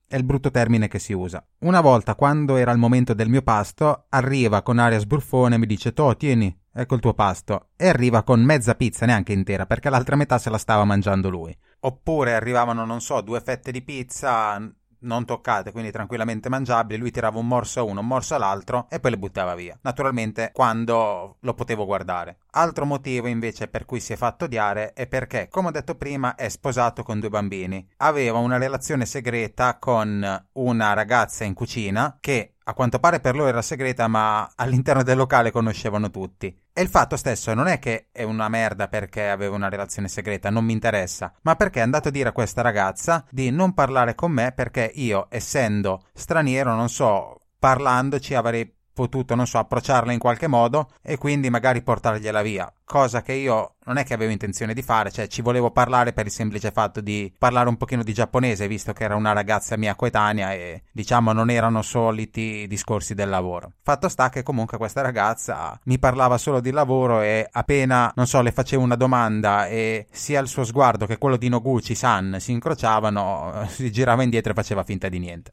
è 0.06 0.16
il 0.16 0.24
brutto 0.24 0.50
termine 0.50 0.88
che 0.88 0.98
si 0.98 1.12
usa. 1.12 1.44
Una 1.60 1.80
volta, 1.80 2.14
quando 2.14 2.56
era 2.56 2.72
il 2.72 2.78
momento 2.78 3.14
del 3.14 3.28
mio 3.28 3.42
pasto, 3.42 4.06
arriva 4.10 4.62
con 4.62 4.78
aria 4.78 4.98
sbruffone 4.98 5.56
e 5.56 5.58
mi 5.58 5.66
dice: 5.66 5.92
To, 5.92 6.16
tieni, 6.16 6.56
ecco 6.72 6.94
il 6.94 7.00
tuo 7.00 7.14
pasto. 7.14 7.68
E 7.76 7.88
arriva 7.88 8.22
con 8.22 8.40
mezza 8.42 8.74
pizza, 8.74 9.06
neanche 9.06 9.32
intera, 9.32 9.66
perché 9.66 9.90
l'altra 9.90 10.16
metà 10.16 10.38
se 10.38 10.50
la 10.50 10.58
stava 10.58 10.84
mangiando 10.84 11.30
lui. 11.30 11.56
Oppure 11.80 12.34
arrivavano, 12.34 12.84
non 12.84 13.00
so, 13.00 13.20
due 13.20 13.40
fette 13.40 13.72
di 13.72 13.82
pizza 13.82 14.60
non 15.04 15.25
toccate, 15.25 15.73
quindi 15.73 15.90
tranquillamente 15.90 16.49
mangiabili. 16.49 16.99
Lui 16.99 17.11
tirava 17.11 17.38
un 17.38 17.46
morso 17.46 17.80
a 17.80 17.82
uno, 17.84 18.00
un 18.00 18.06
morso 18.06 18.34
all'altro 18.34 18.87
e 18.90 19.00
poi 19.00 19.12
le 19.12 19.18
buttava 19.18 19.54
via. 19.54 19.78
Naturalmente 19.82 20.50
quando 20.52 21.37
lo 21.40 21.54
potevo 21.54 21.84
guardare. 21.84 22.38
Altro 22.50 22.84
motivo 22.84 23.26
invece 23.26 23.68
per 23.68 23.84
cui 23.84 24.00
si 24.00 24.12
è 24.12 24.16
fatto 24.16 24.44
odiare 24.44 24.92
è 24.92 25.06
perché, 25.06 25.49
come 25.49 25.68
ho 25.68 25.73
detto 25.73 25.94
prima, 25.94 26.34
è 26.34 26.49
sposato 26.49 27.02
con 27.02 27.20
due 27.20 27.28
bambini. 27.28 27.87
Aveva 27.99 28.38
una 28.38 28.58
relazione 28.58 29.06
segreta 29.06 29.78
con 29.78 30.46
una 30.52 30.92
ragazza 30.92 31.44
in 31.44 31.54
cucina 31.54 32.16
che 32.20 32.53
a 32.64 32.75
quanto 32.75 32.99
pare 32.99 33.21
per 33.21 33.35
loro 33.35 33.49
era 33.49 33.62
segreta, 33.62 34.09
ma 34.09 34.50
all'interno 34.56 35.02
del 35.02 35.16
locale 35.16 35.50
conoscevano 35.50 36.11
tutti. 36.11 36.56
E 36.73 36.83
il 36.83 36.88
fatto 36.88 37.16
stesso 37.16 37.52
non 37.54 37.66
è 37.66 37.78
che 37.78 38.09
è 38.11 38.23
una 38.23 38.49
merda 38.49 38.88
perché 38.88 39.28
aveva 39.28 39.54
una 39.54 39.68
relazione 39.68 40.09
segreta, 40.09 40.50
non 40.50 40.64
mi 40.64 40.73
interessa, 40.73 41.33
ma 41.42 41.56
perché 41.56 41.80
è 41.80 41.83
andato 41.83 42.09
a 42.09 42.11
dire 42.11 42.30
a 42.30 42.33
questa 42.33 42.62
ragazza 42.62 43.25
di 43.30 43.50
non 43.50 43.75
parlare 43.75 44.14
con 44.14 44.33
me 44.33 44.52
perché 44.52 44.90
io, 44.94 45.26
essendo 45.30 46.06
straniero, 46.12 46.75
non 46.75 46.88
so, 46.88 47.40
parlandoci 47.59 48.35
avrei 48.35 48.71
potuto, 48.94 49.34
non 49.34 49.46
so, 49.46 49.58
approcciarla 49.58 50.12
in 50.12 50.18
qualche 50.18 50.46
modo 50.46 50.88
e 51.02 51.18
quindi 51.18 51.50
magari 51.50 51.82
portargliela 51.82 52.40
via. 52.40 52.72
Cosa 52.86 53.22
che 53.22 53.32
io 53.32 53.74
non 53.86 53.96
è 53.96 54.04
che 54.04 54.14
avevo 54.14 54.30
intenzione 54.30 54.72
di 54.72 54.82
fare, 54.82 55.10
cioè 55.10 55.26
ci 55.26 55.42
volevo 55.42 55.70
parlare 55.70 56.12
per 56.12 56.26
il 56.26 56.32
semplice 56.32 56.70
fatto 56.70 57.00
di 57.00 57.32
parlare 57.36 57.68
un 57.68 57.76
pochino 57.76 58.02
di 58.02 58.14
giapponese, 58.14 58.68
visto 58.68 58.92
che 58.92 59.04
era 59.04 59.16
una 59.16 59.32
ragazza 59.32 59.76
mia 59.76 59.94
coetanea 59.94 60.52
e 60.52 60.84
diciamo 60.92 61.32
non 61.32 61.50
erano 61.50 61.82
soliti 61.82 62.66
discorsi 62.68 63.14
del 63.14 63.28
lavoro. 63.28 63.72
Fatto 63.82 64.08
sta 64.08 64.30
che 64.30 64.42
comunque 64.42 64.78
questa 64.78 65.00
ragazza 65.00 65.78
mi 65.84 65.98
parlava 65.98 66.38
solo 66.38 66.60
di 66.60 66.70
lavoro 66.70 67.20
e 67.20 67.46
appena, 67.50 68.12
non 68.14 68.26
so, 68.26 68.40
le 68.40 68.52
facevo 68.52 68.82
una 68.82 68.96
domanda 68.96 69.66
e 69.66 70.06
sia 70.10 70.40
il 70.40 70.48
suo 70.48 70.64
sguardo 70.64 71.06
che 71.06 71.18
quello 71.18 71.36
di 71.36 71.48
Noguchi-san 71.48 72.36
si 72.38 72.52
incrociavano, 72.52 73.66
si 73.68 73.90
girava 73.90 74.22
indietro 74.22 74.52
e 74.52 74.54
faceva 74.54 74.84
finta 74.84 75.08
di 75.08 75.18
niente. 75.18 75.50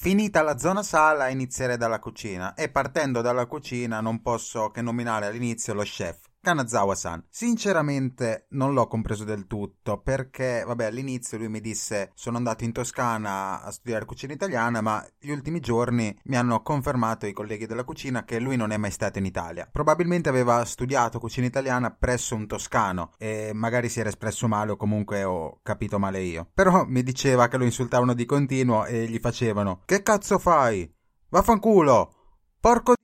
Finita 0.00 0.42
la 0.42 0.56
zona 0.58 0.84
sala 0.84 1.28
inizierei 1.28 1.76
dalla 1.76 1.98
cucina 1.98 2.54
e 2.54 2.68
partendo 2.68 3.20
dalla 3.20 3.46
cucina 3.46 4.00
non 4.00 4.22
posso 4.22 4.70
che 4.70 4.80
nominare 4.80 5.26
all'inizio 5.26 5.74
lo 5.74 5.82
chef. 5.82 6.20
Kanazawa-san. 6.48 7.26
Sinceramente 7.28 8.46
non 8.52 8.72
l'ho 8.72 8.86
compreso 8.86 9.24
del 9.24 9.46
tutto 9.46 10.00
perché, 10.00 10.64
vabbè, 10.66 10.86
all'inizio 10.86 11.36
lui 11.36 11.50
mi 11.50 11.60
disse 11.60 12.10
sono 12.14 12.38
andato 12.38 12.64
in 12.64 12.72
Toscana 12.72 13.62
a 13.62 13.70
studiare 13.70 14.06
cucina 14.06 14.32
italiana, 14.32 14.80
ma 14.80 15.06
gli 15.18 15.28
ultimi 15.28 15.60
giorni 15.60 16.18
mi 16.24 16.36
hanno 16.38 16.62
confermato 16.62 17.26
i 17.26 17.34
colleghi 17.34 17.66
della 17.66 17.84
cucina 17.84 18.24
che 18.24 18.40
lui 18.40 18.56
non 18.56 18.70
è 18.70 18.78
mai 18.78 18.90
stato 18.90 19.18
in 19.18 19.26
Italia. 19.26 19.68
Probabilmente 19.70 20.30
aveva 20.30 20.64
studiato 20.64 21.18
cucina 21.18 21.46
italiana 21.46 21.90
presso 21.90 22.34
un 22.34 22.46
toscano 22.46 23.12
e 23.18 23.50
magari 23.52 23.90
si 23.90 24.00
era 24.00 24.08
espresso 24.08 24.48
male 24.48 24.70
o 24.70 24.76
comunque 24.76 25.24
ho 25.24 25.60
capito 25.62 25.98
male 25.98 26.22
io. 26.22 26.48
Però 26.54 26.86
mi 26.86 27.02
diceva 27.02 27.48
che 27.48 27.58
lo 27.58 27.64
insultavano 27.64 28.14
di 28.14 28.24
continuo 28.24 28.86
e 28.86 29.04
gli 29.04 29.18
facevano 29.18 29.82
Che 29.84 30.02
cazzo 30.02 30.38
fai? 30.38 30.90
Vaffanculo! 31.28 32.12
Porco 32.58 32.94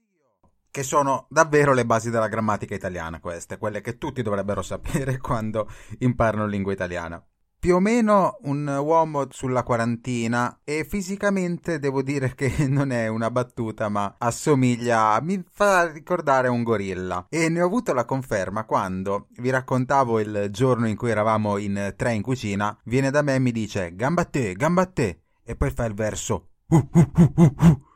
che 0.75 0.83
sono 0.83 1.25
davvero 1.29 1.73
le 1.73 1.85
basi 1.85 2.09
della 2.09 2.27
grammatica 2.27 2.75
italiana 2.75 3.21
queste, 3.21 3.57
quelle 3.57 3.79
che 3.79 3.97
tutti 3.97 4.21
dovrebbero 4.21 4.61
sapere 4.61 5.19
quando 5.23 5.69
imparano 5.99 6.45
lingua 6.45 6.73
italiana. 6.73 7.25
Più 7.57 7.75
o 7.75 7.79
meno 7.79 8.39
un 8.41 8.67
uomo 8.67 9.25
sulla 9.29 9.63
quarantina 9.63 10.59
e 10.65 10.83
fisicamente 10.83 11.79
devo 11.79 12.01
dire 12.01 12.35
che 12.35 12.53
non 12.67 12.91
è 12.91 13.07
una 13.07 13.31
battuta 13.31 13.87
ma 13.87 14.15
assomiglia, 14.17 15.17
mi 15.21 15.41
fa 15.49 15.89
ricordare 15.89 16.49
un 16.49 16.63
gorilla 16.63 17.27
e 17.29 17.47
ne 17.47 17.61
ho 17.61 17.65
avuto 17.65 17.93
la 17.93 18.03
conferma 18.03 18.65
quando 18.65 19.27
vi 19.37 19.51
raccontavo 19.51 20.19
il 20.19 20.49
giorno 20.51 20.89
in 20.89 20.97
cui 20.97 21.09
eravamo 21.09 21.55
in 21.55 21.93
tre 21.95 22.11
in 22.11 22.21
cucina, 22.21 22.77
viene 22.83 23.11
da 23.11 23.21
me 23.21 23.35
e 23.35 23.39
mi 23.39 23.53
dice 23.53 23.95
gamba 23.95 24.23
a 24.23 24.25
te, 24.25 24.51
gamba 24.55 24.81
a 24.81 24.87
te 24.87 25.21
e 25.41 25.55
poi 25.55 25.71
fa 25.71 25.85
il 25.85 25.93
verso 25.93 26.49
uh, 26.67 26.75
uh, 26.75 27.11
uh, 27.15 27.33
uh, 27.33 27.55
uh 27.59 27.93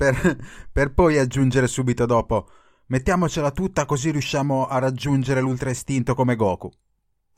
per, 0.00 0.38
per 0.72 0.94
poi 0.94 1.18
aggiungere 1.18 1.66
subito 1.66 2.06
dopo 2.06 2.48
mettiamocela 2.86 3.50
tutta 3.50 3.84
così 3.84 4.10
riusciamo 4.10 4.66
a 4.66 4.78
raggiungere 4.78 5.42
l'ultra 5.42 5.68
istinto 5.68 6.14
come 6.14 6.36
Goku. 6.36 6.70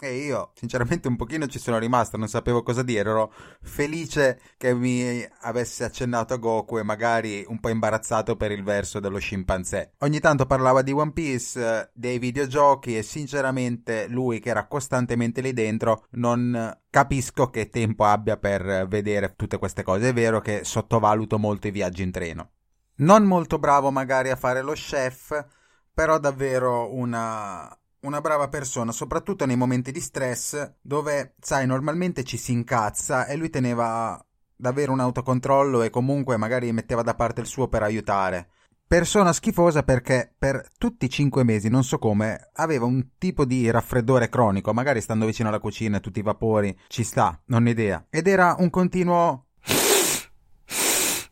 E 0.04 0.16
io, 0.16 0.50
sinceramente, 0.54 1.06
un 1.06 1.14
pochino 1.14 1.46
ci 1.46 1.60
sono 1.60 1.78
rimasto, 1.78 2.16
non 2.16 2.26
sapevo 2.26 2.64
cosa 2.64 2.82
dire, 2.82 3.08
ero 3.08 3.32
felice 3.60 4.40
che 4.56 4.74
mi 4.74 5.24
avesse 5.42 5.84
accennato 5.84 6.34
a 6.34 6.38
Goku 6.38 6.78
e 6.78 6.82
magari 6.82 7.44
un 7.46 7.60
po' 7.60 7.68
imbarazzato 7.68 8.34
per 8.34 8.50
il 8.50 8.64
verso 8.64 8.98
dello 8.98 9.18
scimpanzé. 9.18 9.92
Ogni 9.98 10.18
tanto 10.18 10.44
parlava 10.44 10.82
di 10.82 10.90
One 10.90 11.12
Piece, 11.12 11.92
dei 11.94 12.18
videogiochi 12.18 12.98
e 12.98 13.04
sinceramente 13.04 14.08
lui 14.08 14.40
che 14.40 14.50
era 14.50 14.66
costantemente 14.66 15.40
lì 15.40 15.52
dentro 15.52 16.06
non 16.14 16.80
capisco 16.90 17.48
che 17.50 17.68
tempo 17.68 18.04
abbia 18.04 18.36
per 18.36 18.88
vedere 18.88 19.34
tutte 19.36 19.56
queste 19.56 19.84
cose. 19.84 20.08
È 20.08 20.12
vero 20.12 20.40
che 20.40 20.64
sottovaluto 20.64 21.38
molto 21.38 21.68
i 21.68 21.70
viaggi 21.70 22.02
in 22.02 22.10
treno. 22.10 22.50
Non 22.96 23.22
molto 23.22 23.60
bravo 23.60 23.92
magari 23.92 24.30
a 24.30 24.36
fare 24.36 24.62
lo 24.62 24.72
chef, 24.72 25.46
però 25.94 26.18
davvero 26.18 26.92
una 26.92 27.72
una 28.02 28.20
brava 28.20 28.48
persona, 28.48 28.92
soprattutto 28.92 29.46
nei 29.46 29.56
momenti 29.56 29.92
di 29.92 30.00
stress, 30.00 30.74
dove, 30.80 31.34
sai, 31.40 31.66
normalmente 31.66 32.24
ci 32.24 32.36
si 32.36 32.52
incazza 32.52 33.26
e 33.26 33.36
lui 33.36 33.50
teneva 33.50 34.24
davvero 34.56 34.92
un 34.92 35.00
autocontrollo 35.00 35.82
e 35.82 35.90
comunque 35.90 36.36
magari 36.36 36.72
metteva 36.72 37.02
da 37.02 37.14
parte 37.14 37.40
il 37.40 37.46
suo 37.46 37.68
per 37.68 37.82
aiutare. 37.82 38.48
Persona 38.86 39.32
schifosa 39.32 39.82
perché 39.84 40.34
per 40.36 40.68
tutti 40.76 41.06
i 41.06 41.10
cinque 41.10 41.44
mesi, 41.44 41.68
non 41.68 41.82
so 41.82 41.98
come, 41.98 42.50
aveva 42.54 42.84
un 42.84 43.16
tipo 43.18 43.44
di 43.44 43.70
raffreddore 43.70 44.28
cronico, 44.28 44.72
magari 44.74 45.00
stando 45.00 45.24
vicino 45.24 45.48
alla 45.48 45.60
cucina, 45.60 45.98
tutti 46.00 46.18
i 46.18 46.22
vapori, 46.22 46.78
ci 46.88 47.02
sta, 47.02 47.40
non 47.46 47.64
ho 47.66 47.70
idea. 47.70 48.04
Ed 48.10 48.26
era 48.26 48.56
un 48.58 48.68
continuo... 48.68 49.46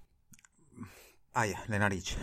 Aia, 1.32 1.62
le 1.66 1.78
narici. 1.78 2.16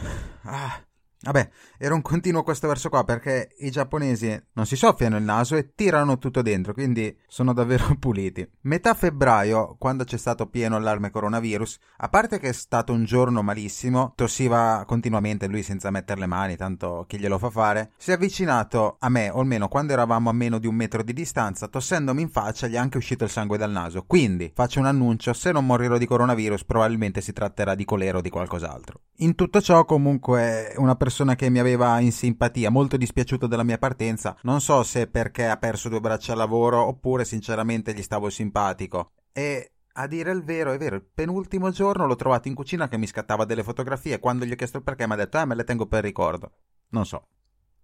Ah. 0.44 0.87
Vabbè, 1.28 1.50
era 1.78 1.94
un 1.94 2.02
continuo 2.02 2.42
questo 2.42 2.70
verso 2.70 2.88
qua 2.88 3.04
perché 3.04 3.50
i 3.58 3.70
giapponesi 3.70 4.42
non 4.54 4.66
si 4.66 4.78
soffiano 4.78 5.18
il 5.18 5.24
naso 5.24 5.58
e 5.58 5.74
tirano 5.76 6.18
tutto 6.20 6.42
dentro, 6.42 6.72
quindi 6.72 7.14
sono 7.28 7.52
davvero 7.52 7.96
puliti. 8.00 8.50
Metà 8.62 8.94
febbraio, 8.94 9.76
quando 9.78 10.06
c'è 10.06 10.16
stato 10.16 10.48
pieno 10.48 10.78
allarme 10.78 11.12
coronavirus, 11.12 11.80
a 11.98 12.08
parte 12.08 12.40
che 12.40 12.48
è 12.48 12.54
stato 12.54 12.94
un 12.94 13.04
giorno 13.04 13.42
malissimo, 13.42 14.14
tossiva 14.16 14.86
continuamente 14.88 15.48
lui 15.48 15.64
senza 15.64 15.92
mettere 15.92 16.22
le 16.22 16.28
mani, 16.28 16.56
tanto 16.56 17.04
chi 17.10 17.20
glielo 17.20 17.38
fa 17.38 17.50
fare, 17.50 17.92
si 17.98 18.12
è 18.12 18.14
avvicinato 18.14 18.96
a 19.00 19.10
me, 19.10 19.30
o 19.30 19.42
almeno 19.42 19.68
quando 19.68 19.92
eravamo 19.92 20.30
a 20.30 20.34
meno 20.34 20.60
di 20.60 20.68
un 20.68 20.76
metro 20.76 21.04
di 21.04 21.12
distanza, 21.12 21.68
tossendomi 21.68 22.22
in 22.22 22.30
faccia 22.30 22.68
gli 22.68 22.76
è 22.76 22.78
anche 22.78 22.98
uscito 22.98 23.26
il 23.26 23.30
sangue 23.30 23.58
dal 23.58 23.72
naso. 23.72 24.06
Quindi, 24.08 24.50
faccio 24.56 24.80
un 24.80 24.86
annuncio, 24.86 25.34
se 25.34 25.52
non 25.52 25.66
morirò 25.66 25.98
di 25.98 26.06
coronavirus 26.06 26.64
probabilmente 26.64 27.20
si 27.20 27.34
tratterà 27.34 27.76
di 27.76 27.84
colero 27.84 28.20
o 28.20 28.22
di 28.22 28.30
qualcos'altro. 28.30 29.02
In 29.18 29.36
tutto 29.36 29.60
ciò 29.62 29.84
comunque 29.84 30.74
una 30.78 30.96
persona 30.96 31.16
persona 31.18 31.36
che 31.36 31.50
mi 31.50 31.58
aveva 31.58 32.00
in 32.00 32.12
simpatia, 32.12 32.70
molto 32.70 32.96
dispiaciuto 32.96 33.48
della 33.48 33.64
mia 33.64 33.80
partenza. 33.80 34.38
Non 34.44 34.62
so 34.62 34.84
se 34.84 35.08
perché 35.08 35.48
ha 35.48 35.58
perso 35.58 35.90
due 35.90 36.00
braccia 36.00 36.34
al 36.34 36.38
lavoro 36.38 36.86
oppure 36.86 37.26
sinceramente 37.26 37.92
gli 37.96 38.04
stavo 38.04 38.30
simpatico. 38.30 39.14
E 39.34 39.72
a 39.94 40.06
dire 40.06 40.32
il 40.32 40.44
vero, 40.44 40.74
è 40.74 40.78
vero, 40.78 40.96
il 40.96 41.04
penultimo 41.12 41.72
giorno 41.72 42.06
l'ho 42.06 42.16
trovato 42.16 42.50
in 42.50 42.54
cucina 42.54 42.88
che 42.88 42.98
mi 42.98 43.08
scattava 43.08 43.46
delle 43.46 43.64
fotografie. 43.64 44.20
Quando 44.20 44.46
gli 44.46 44.52
ho 44.52 44.56
chiesto 44.56 44.78
il 44.78 44.84
perché 44.84 45.08
mi 45.08 45.14
ha 45.14 45.16
detto, 45.16 45.40
eh, 45.40 45.46
me 45.46 45.56
le 45.56 45.64
tengo 45.64 45.88
per 45.88 46.04
ricordo. 46.04 46.52
Non 46.90 47.04
so. 47.08 47.26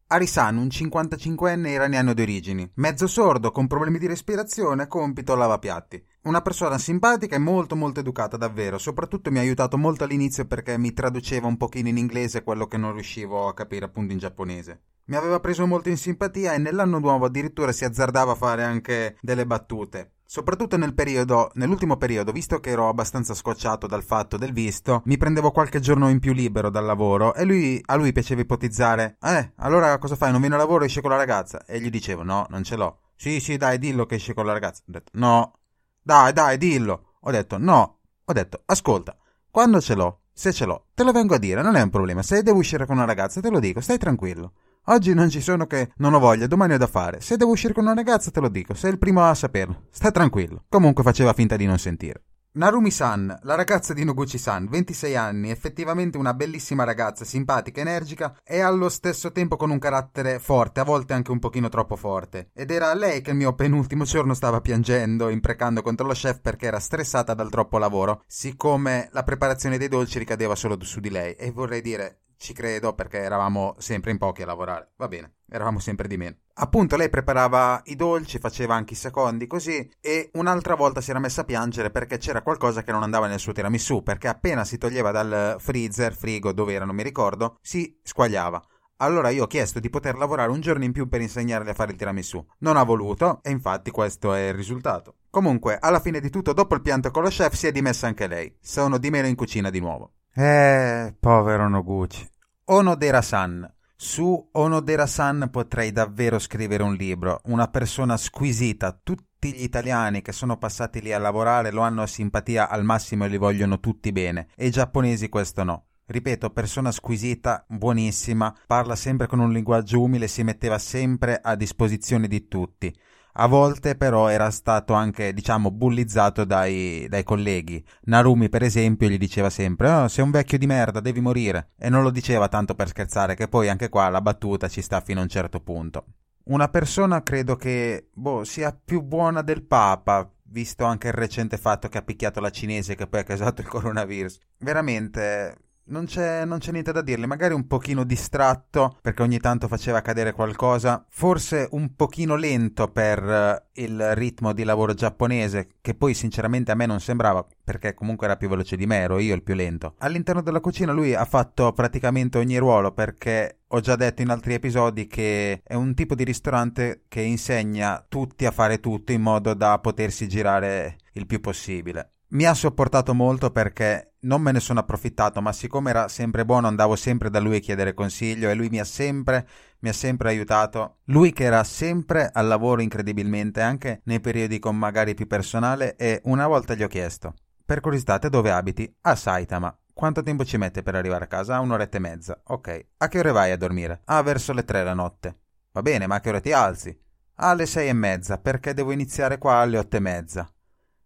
Arisan, 0.07 0.57
un 0.57 0.67
55enne 0.67 1.67
iraniano 1.69 2.13
di 2.13 2.22
origini, 2.22 2.69
mezzo 2.75 3.07
sordo, 3.07 3.51
con 3.51 3.67
problemi 3.67 3.98
di 3.98 4.05
respirazione, 4.05 4.88
compito 4.88 5.33
lavapiatti. 5.33 6.03
Una 6.24 6.41
persona 6.41 6.77
simpatica 6.77 7.36
e 7.36 7.39
molto 7.39 7.75
molto 7.75 8.01
educata 8.01 8.38
davvero, 8.38 8.77
soprattutto 8.77 9.31
mi 9.31 9.39
ha 9.39 9.41
aiutato 9.41 9.77
molto 9.77 10.03
all'inizio 10.03 10.45
perché 10.45 10.77
mi 10.77 10.93
traduceva 10.93 11.48
un 11.48 11.57
pochino 11.57 11.88
in 11.88 11.98
inglese 11.98 12.43
quello 12.43 12.67
che 12.67 12.77
non 12.77 12.93
riuscivo 12.93 13.48
a 13.48 13.53
capire 13.53 13.86
appunto 13.86 14.13
in 14.13 14.19
giapponese. 14.19 14.81
Mi 15.05 15.15
aveva 15.15 15.39
preso 15.39 15.65
molto 15.65 15.89
in 15.89 15.98
simpatia 15.98 16.53
e 16.53 16.60
nell'anno 16.60 17.00
nuovo 17.00 17.25
addirittura 17.25 17.72
si 17.72 17.83
azzardava 17.83 18.33
a 18.33 18.36
fare 18.36 18.63
anche 18.63 19.17
delle 19.19 19.45
battute. 19.45 20.12
Soprattutto 20.34 20.78
nel 20.78 20.96
periodo, 20.96 21.52
nell'ultimo 21.54 21.96
periodo, 21.96 22.32
visto 22.32 22.60
che 22.60 22.72
ero 22.72 22.90
abbastanza 22.90 23.36
scocciato 23.36 23.86
dal 23.86 24.02
fatto 24.02 24.36
del 24.36 24.52
visto, 24.52 25.04
mi 25.06 25.16
prendevo 25.16 25.52
qualche 25.52 25.80
giorno 25.80 26.10
in 26.10 26.18
più 26.18 26.34
libero 26.34 26.72
dal 26.72 26.86
lavoro 26.86 27.36
e 27.36 27.46
lui, 27.46 27.80
a 27.86 27.94
lui 27.94 28.12
piaceva 28.12 28.42
ipotizzare: 28.42 29.18
Eh, 29.22 29.52
allora 29.58 29.96
cosa 30.00 30.16
fai? 30.16 30.32
Non 30.32 30.40
vieni 30.40 30.56
a 30.56 30.58
lavoro 30.58 30.86
esci 30.86 31.02
con 31.02 31.12
la 31.12 31.18
ragazza? 31.18 31.63
E 31.68 31.80
gli 31.80 31.92
dicevo: 31.92 32.24
No, 32.24 32.48
non 32.50 32.63
ce 32.63 32.75
l'ho. 32.75 33.02
Sì, 33.16 33.40
sì, 33.40 33.58
dai, 33.58 33.78
dillo 33.78 34.08
che 34.08 34.16
esci 34.16 34.34
con 34.34 34.48
la 34.48 34.54
ragazza. 34.54 34.82
Ho 34.88 34.92
detto: 34.92 35.12
No. 35.13 35.60
Dai, 36.02 36.34
dai, 36.34 36.58
dillo. 36.58 37.18
Ho 37.20 37.30
detto: 37.30 37.60
No. 37.60 38.00
Ho 38.25 38.34
detto: 38.34 38.63
Ascolta, 38.66 39.16
quando 39.52 39.80
ce 39.82 39.94
l'ho, 39.94 40.22
se 40.34 40.52
ce 40.52 40.66
l'ho, 40.66 40.88
te 40.96 41.04
lo 41.04 41.12
vengo 41.12 41.36
a 41.36 41.38
dire, 41.38 41.62
non 41.62 41.75
è 41.75 41.82
un 41.84 41.92
problema. 41.92 42.24
Se 42.24 42.42
devo 42.42 42.58
uscire 42.58 42.88
con 42.88 42.96
una 42.96 43.06
ragazza, 43.06 43.40
te 43.40 43.52
lo 43.52 43.60
dico, 43.60 43.82
stai 43.82 44.00
tranquillo. 44.00 44.54
Oggi 44.88 45.13
non 45.13 45.30
ci 45.30 45.40
sono 45.40 45.66
che 45.66 45.94
non 45.98 46.13
ho 46.13 46.20
voglia, 46.20 46.46
domani 46.46 46.74
ho 46.74 46.78
da 46.78 46.88
fare. 46.88 47.22
Se 47.22 47.38
devo 47.38 47.52
uscire 47.52 47.74
con 47.74 47.86
una 47.86 47.94
ragazza 47.94 48.32
te 48.32 48.42
lo 48.42 48.50
dico, 48.50 48.74
sei 48.74 48.92
il 48.92 48.98
primo 48.98 49.24
a 49.24 49.34
saperlo. 49.34 49.84
Sta 49.90 50.12
tranquillo. 50.12 50.66
Comunque 50.68 51.04
faceva 51.04 51.32
finta 51.32 51.56
di 51.56 51.66
non 51.66 51.78
sentire. 51.78 52.24
Narumi-san, 52.56 53.40
la 53.44 53.56
ragazza 53.56 53.94
di 53.94 54.04
Noguchi-san, 54.04 54.68
26 54.68 55.16
anni, 55.16 55.50
effettivamente 55.50 56.20
una 56.20 56.36
bellissima 56.36 56.84
ragazza, 56.84 57.25
simpatica, 57.25 57.82
energica 57.82 58.38
e 58.44 58.60
allo 58.60 58.90
stesso 58.90 59.32
tempo 59.32 59.56
con 59.56 59.72
un 59.72 59.80
carattere 59.80 60.38
forte, 60.38 60.82
a 60.82 60.84
volte 60.84 61.13
anche 61.13 61.32
un 61.32 61.40
pochino 61.40 61.70
troppo 61.70 61.96
forte. 61.96 62.50
Ed 62.54 62.70
era 62.70 62.94
lei 62.94 63.22
che 63.22 63.32
il 63.32 63.38
mio 63.38 63.56
penultimo 63.56 64.04
giorno 64.04 64.36
stava 64.36 64.62
piangendo, 64.62 65.30
imprecando 65.30 65.82
contro 65.82 66.06
lo 66.06 66.13
chef 66.13 66.42
perché 66.42 66.68
era 66.68 66.80
stressata 66.80 67.34
dal 67.34 67.50
troppo 67.50 67.80
lavoro, 67.80 68.22
siccome 68.28 69.08
la 69.13 69.24
preparazione 69.24 69.80
dei 69.80 69.88
dolci 69.88 70.20
ricadeva 70.20 70.54
solo 70.54 70.78
su 70.84 71.00
di 71.00 71.10
lei. 71.10 71.34
E 71.34 71.50
vorrei 71.50 71.82
dire, 71.82 72.23
Ci 72.44 72.52
credo 72.52 72.92
perché 72.94 73.20
eravamo 73.20 73.74
sempre 73.78 74.12
in 74.12 74.18
pochi 74.18 74.42
a 74.42 74.46
lavorare. 74.46 74.92
Va 74.98 75.08
bene, 75.08 75.36
eravamo 75.50 75.80
sempre 75.80 76.10
di 76.10 76.18
meno. 76.18 76.36
Appunto, 76.56 76.98
lei 76.98 77.10
preparava 77.10 77.82
i 77.86 77.96
dolci, 77.96 78.38
faceva 78.38 78.76
anche 78.76 78.96
i 78.96 78.98
secondi 78.98 79.48
così 79.48 79.90
e 80.02 80.30
un'altra 80.34 80.76
volta 80.76 81.00
si 81.00 81.12
era 81.12 81.20
messa 81.20 81.40
a 81.40 81.46
piangere 81.46 81.90
perché 81.90 82.18
c'era 82.18 82.42
qualcosa 82.42 82.84
che 82.84 82.92
non 82.92 83.02
andava 83.02 83.28
nel 83.28 83.40
suo 83.40 83.54
tiramisù, 83.54 84.04
perché 84.04 84.28
appena 84.28 84.66
si 84.66 84.78
toglieva 84.78 85.12
dal 85.12 85.56
freezer, 85.58 86.14
frigo, 86.14 86.52
dove 86.52 86.74
era, 86.74 86.84
non 86.84 86.96
mi 86.96 87.04
ricordo, 87.04 87.60
si 87.62 87.98
squagliava. 88.04 88.62
Allora 88.98 89.30
io 89.30 89.44
ho 89.44 89.48
chiesto 89.48 89.80
di 89.80 89.90
poter 89.90 90.18
lavorare 90.18 90.52
un 90.52 90.60
giorno 90.60 90.84
in 90.84 90.92
più 90.92 91.08
per 91.08 91.22
insegnarle 91.22 91.72
a 91.72 91.74
fare 91.74 91.92
il 91.92 91.98
tiramisù. 91.98 92.46
Non 92.58 92.76
ha 92.76 92.84
voluto 92.84 93.40
e 93.42 93.52
infatti 93.52 93.90
questo 93.90 94.34
è 94.34 94.50
il 94.50 94.54
risultato. 94.54 95.16
Comunque, 95.30 95.78
alla 95.80 96.02
fine 96.02 96.20
di 96.20 96.30
tutto, 96.30 96.52
dopo 96.52 96.76
il 96.76 96.82
pianto 96.82 97.10
con 97.10 97.24
lo 97.24 97.30
chef, 97.30 97.54
si 97.54 97.68
è 97.68 97.72
dimessa 97.72 98.08
anche 98.08 98.28
lei. 98.28 98.54
Sono 98.60 98.98
di 98.98 99.10
meno 99.10 99.28
in 99.28 99.36
cucina 99.36 99.70
di 99.70 99.80
nuovo. 99.80 100.16
Eh, 100.36 101.16
povero 101.20 101.70
Noguchi. 101.70 102.32
Onodera-san. 102.65 103.70
Su 103.93 104.50
Onodera-san 104.53 105.50
potrei 105.51 105.91
davvero 105.91 106.39
scrivere 106.39 106.82
un 106.82 106.93
libro. 106.93 107.41
Una 107.46 107.67
persona 107.67 108.15
squisita. 108.15 108.98
Tutti 109.03 109.51
gli 109.51 109.63
italiani 109.63 110.22
che 110.22 110.32
sono 110.32 110.58
passati 110.58 111.01
lì 111.01 111.12
a 111.12 111.20
lavorare 111.20 111.72
lo 111.72 111.82
hanno 111.82 112.03
a 112.03 112.08
simpatia 112.08 112.70
al 112.70 112.86
massimo 112.86 113.25
e 113.25 113.27
li 113.27 113.38
vogliono 113.38 113.82
tutti 113.82 114.13
bene. 114.13 114.48
E 114.55 114.67
i 114.67 114.72
giapponesi 114.72 115.27
questo 115.27 115.65
no. 115.65 115.88
Ripeto, 116.05 116.51
persona 116.51 116.91
squisita, 116.91 117.65
buonissima, 117.67 118.55
parla 118.65 118.96
sempre 118.96 119.27
con 119.27 119.39
un 119.39 119.51
linguaggio 119.51 120.01
umile, 120.01 120.27
si 120.29 120.43
metteva 120.43 120.77
sempre 120.77 121.39
a 121.41 121.55
disposizione 121.55 122.27
di 122.27 122.48
tutti. 122.48 122.93
A 123.36 123.48
volte 123.48 123.96
però 123.96 124.28
era 124.28 124.52
stato 124.52 124.94
anche, 124.94 125.34
diciamo, 125.34 125.72
bullizzato 125.72 126.44
dai, 126.46 127.08
dai 127.10 127.24
colleghi. 127.24 127.84
Narumi, 128.04 128.48
per 128.50 128.62
esempio, 128.62 129.10
gli 129.10 129.18
diceva 129.18 129.50
sempre 129.50 129.90
oh, 129.90 130.08
sei 130.08 130.24
un 130.24 130.32
vecchio 130.32 130.60
di 130.60 130.68
merda, 130.68 131.00
devi 131.00 131.20
morire. 131.20 131.72
E 131.78 131.90
non 131.90 132.04
lo 132.04 132.12
diceva 132.12 132.48
tanto 132.48 132.75
per 132.75 132.90
scherzare, 132.90 133.36
che 133.36 133.48
poi 133.48 133.70
anche 133.70 133.90
qua 133.90 134.10
la 134.10 134.22
battuta 134.22 134.68
ci 134.68 134.82
sta 134.82 135.02
fino 135.02 135.20
a 135.20 135.24
un 135.24 135.30
certo 135.30 135.60
punto. 135.62 136.06
Una 136.46 136.68
persona 136.68 137.24
credo 137.24 137.56
che, 137.56 138.10
boh, 138.13 138.44
sia 138.44 138.72
più 138.72 139.02
buona 139.02 139.42
del 139.42 139.63
Papa, 139.63 140.30
visto 140.44 140.84
anche 140.84 141.08
il 141.08 141.13
recente 141.13 141.58
fatto 141.58 141.88
che 141.88 141.98
ha 141.98 142.04
picchiato 142.04 142.40
la 142.40 142.52
cinese 142.52 142.96
che 142.96 143.08
poi 143.08 143.22
ha 143.22 143.24
causato 143.24 143.62
il 143.62 143.68
coronavirus. 143.68 144.38
Veramente, 144.60 145.58
non 145.86 146.06
c'è, 146.06 146.46
non 146.46 146.60
c'è, 146.60 146.72
niente 146.72 146.92
da 146.92 147.02
dirle, 147.02 147.25
magari 147.25 147.54
un 147.54 147.68
pochino 147.68 148.04
distratto 148.04 148.98
perché 149.02 149.22
ogni 149.22 149.40
tanto 149.40 149.68
faceva 149.68 150.02
cadere 150.02 150.32
qualcosa, 150.32 151.06
forse 151.10 151.68
un 151.72 151.96
pochino 151.96 152.36
lento 152.36 152.88
per 152.88 153.24
uh, 153.24 153.82
il 153.82 154.16
ritmo 154.16 154.54
di 154.54 154.63
lavoro 154.63 154.94
giapponese, 154.94 155.75
che 155.82 155.96
poi 155.96 156.13
sinceramente 156.13 156.72
a 156.72 156.75
me 156.75 156.86
non 156.86 157.00
sembrava, 157.00 157.46
perché 157.63 157.94
comunque 157.94 158.28
era 158.28 158.38
più 158.38 158.48
veloce 158.48 158.78
di 158.78 158.86
me, 158.86 158.98
ero 158.98 159.20
io 159.20 159.36
il 159.36 159.44
più 159.44 159.56
lento. 159.56 159.96
All'interno 160.00 160.42
della 160.42 160.60
cucina 160.62 160.92
lui 160.92 161.13
ha 161.13 161.25
fatto 161.25 161.74
praticamente 161.74 162.38
ogni 162.38 162.58
ruolo 162.58 162.94
perché 162.94 163.60
ho 163.68 163.80
già 163.80 163.96
detto 163.96 164.22
in 164.22 164.30
altri 164.30 164.54
episodi 164.54 165.08
che 165.08 165.62
è 165.63 165.74
un 165.74 165.96
tipo 165.96 166.16
di 166.16 166.24
ristorante 166.24 167.04
che 167.08 167.22
insegna 167.22 168.06
tutti 168.08 168.46
a 168.46 168.52
fare 168.52 168.80
tutto 168.80 169.12
in 169.12 169.22
modo 169.22 169.54
da 169.54 169.80
potersi 169.80 170.28
girare 170.28 170.98
il 171.13 171.25
più 171.25 171.42
possibile. 171.42 172.12
Mi 172.30 172.46
ha 172.46 172.54
sopportato 172.54 173.13
molto 173.13 173.52
perché 173.52 174.12
non 174.24 174.42
me 174.42 174.51
ne 174.51 174.60
sono 174.60 174.80
approfittato, 174.80 175.42
ma 175.42 175.53
siccome 175.53 175.89
era 175.89 176.08
sempre 176.08 176.46
buono 176.46 176.68
andavo 176.68 176.96
sempre 176.96 177.30
da 177.30 177.39
lui 177.39 177.58
a 177.58 177.60
chiedere 177.60 177.94
consiglio 177.94 178.50
e 178.50 178.53
lui 178.53 178.70
mi 178.70 178.80
ha 178.80 178.86
sempre, 178.86 179.48
mi 179.80 179.89
ha 179.89 179.94
sempre 179.94 180.30
aiutato. 180.30 180.98
Lui 181.06 181.32
che 181.32 181.46
era 181.46 181.63
sempre 181.63 182.30
al 182.32 182.48
lavoro 182.48 182.82
incredibilmente, 182.82 183.62
anche 183.62 184.01
nei 184.06 184.20
periodi 184.20 184.60
con 184.60 184.77
magari 184.77 185.13
più 185.13 185.27
personale, 185.27 185.96
e 185.96 186.22
una 186.25 186.48
volta 186.48 186.74
gli 186.74 186.84
ho 186.84 186.88
chiesto, 186.88 187.34
per 187.65 187.80
curiosità, 187.80 188.20
te 188.20 188.30
dove 188.30 188.51
abiti? 188.51 188.94
A 189.01 189.15
Saitama. 189.15 189.75
Quanto 189.94 190.22
tempo 190.22 190.44
ci 190.44 190.58
mette 190.58 190.84
per 190.84 190.96
arrivare 190.96 191.25
a 191.25 191.27
casa? 191.27 191.60
Un'oretta 191.60 191.98
e 191.98 192.00
mezza. 192.01 192.42
Ok. 192.46 192.88
A 192.98 193.08
che 193.08 193.20
ore 193.20 193.32
vai 193.32 193.51
a 193.51 193.58
dormire? 193.58 194.01
Ah, 194.06 194.22
verso 194.22 194.51
le 194.51 194.65
tre 194.65 194.84
la 194.84 194.94
notte. 194.94 195.38
Va 195.72 195.82
bene, 195.82 196.06
ma 196.08 196.15
a 196.15 196.20
che 196.20 196.30
ore 196.30 196.42
ti 196.42 196.51
alzi? 196.51 197.00
Alle 197.36 197.65
sei 197.65 197.89
e 197.89 197.94
mezza, 197.94 198.38
perché 198.38 198.74
devo 198.74 198.92
iniziare 198.92 199.38
qua 199.38 199.56
alle 199.58 199.77
otto 199.77 199.96
e 199.96 200.00
mezza. 200.00 200.51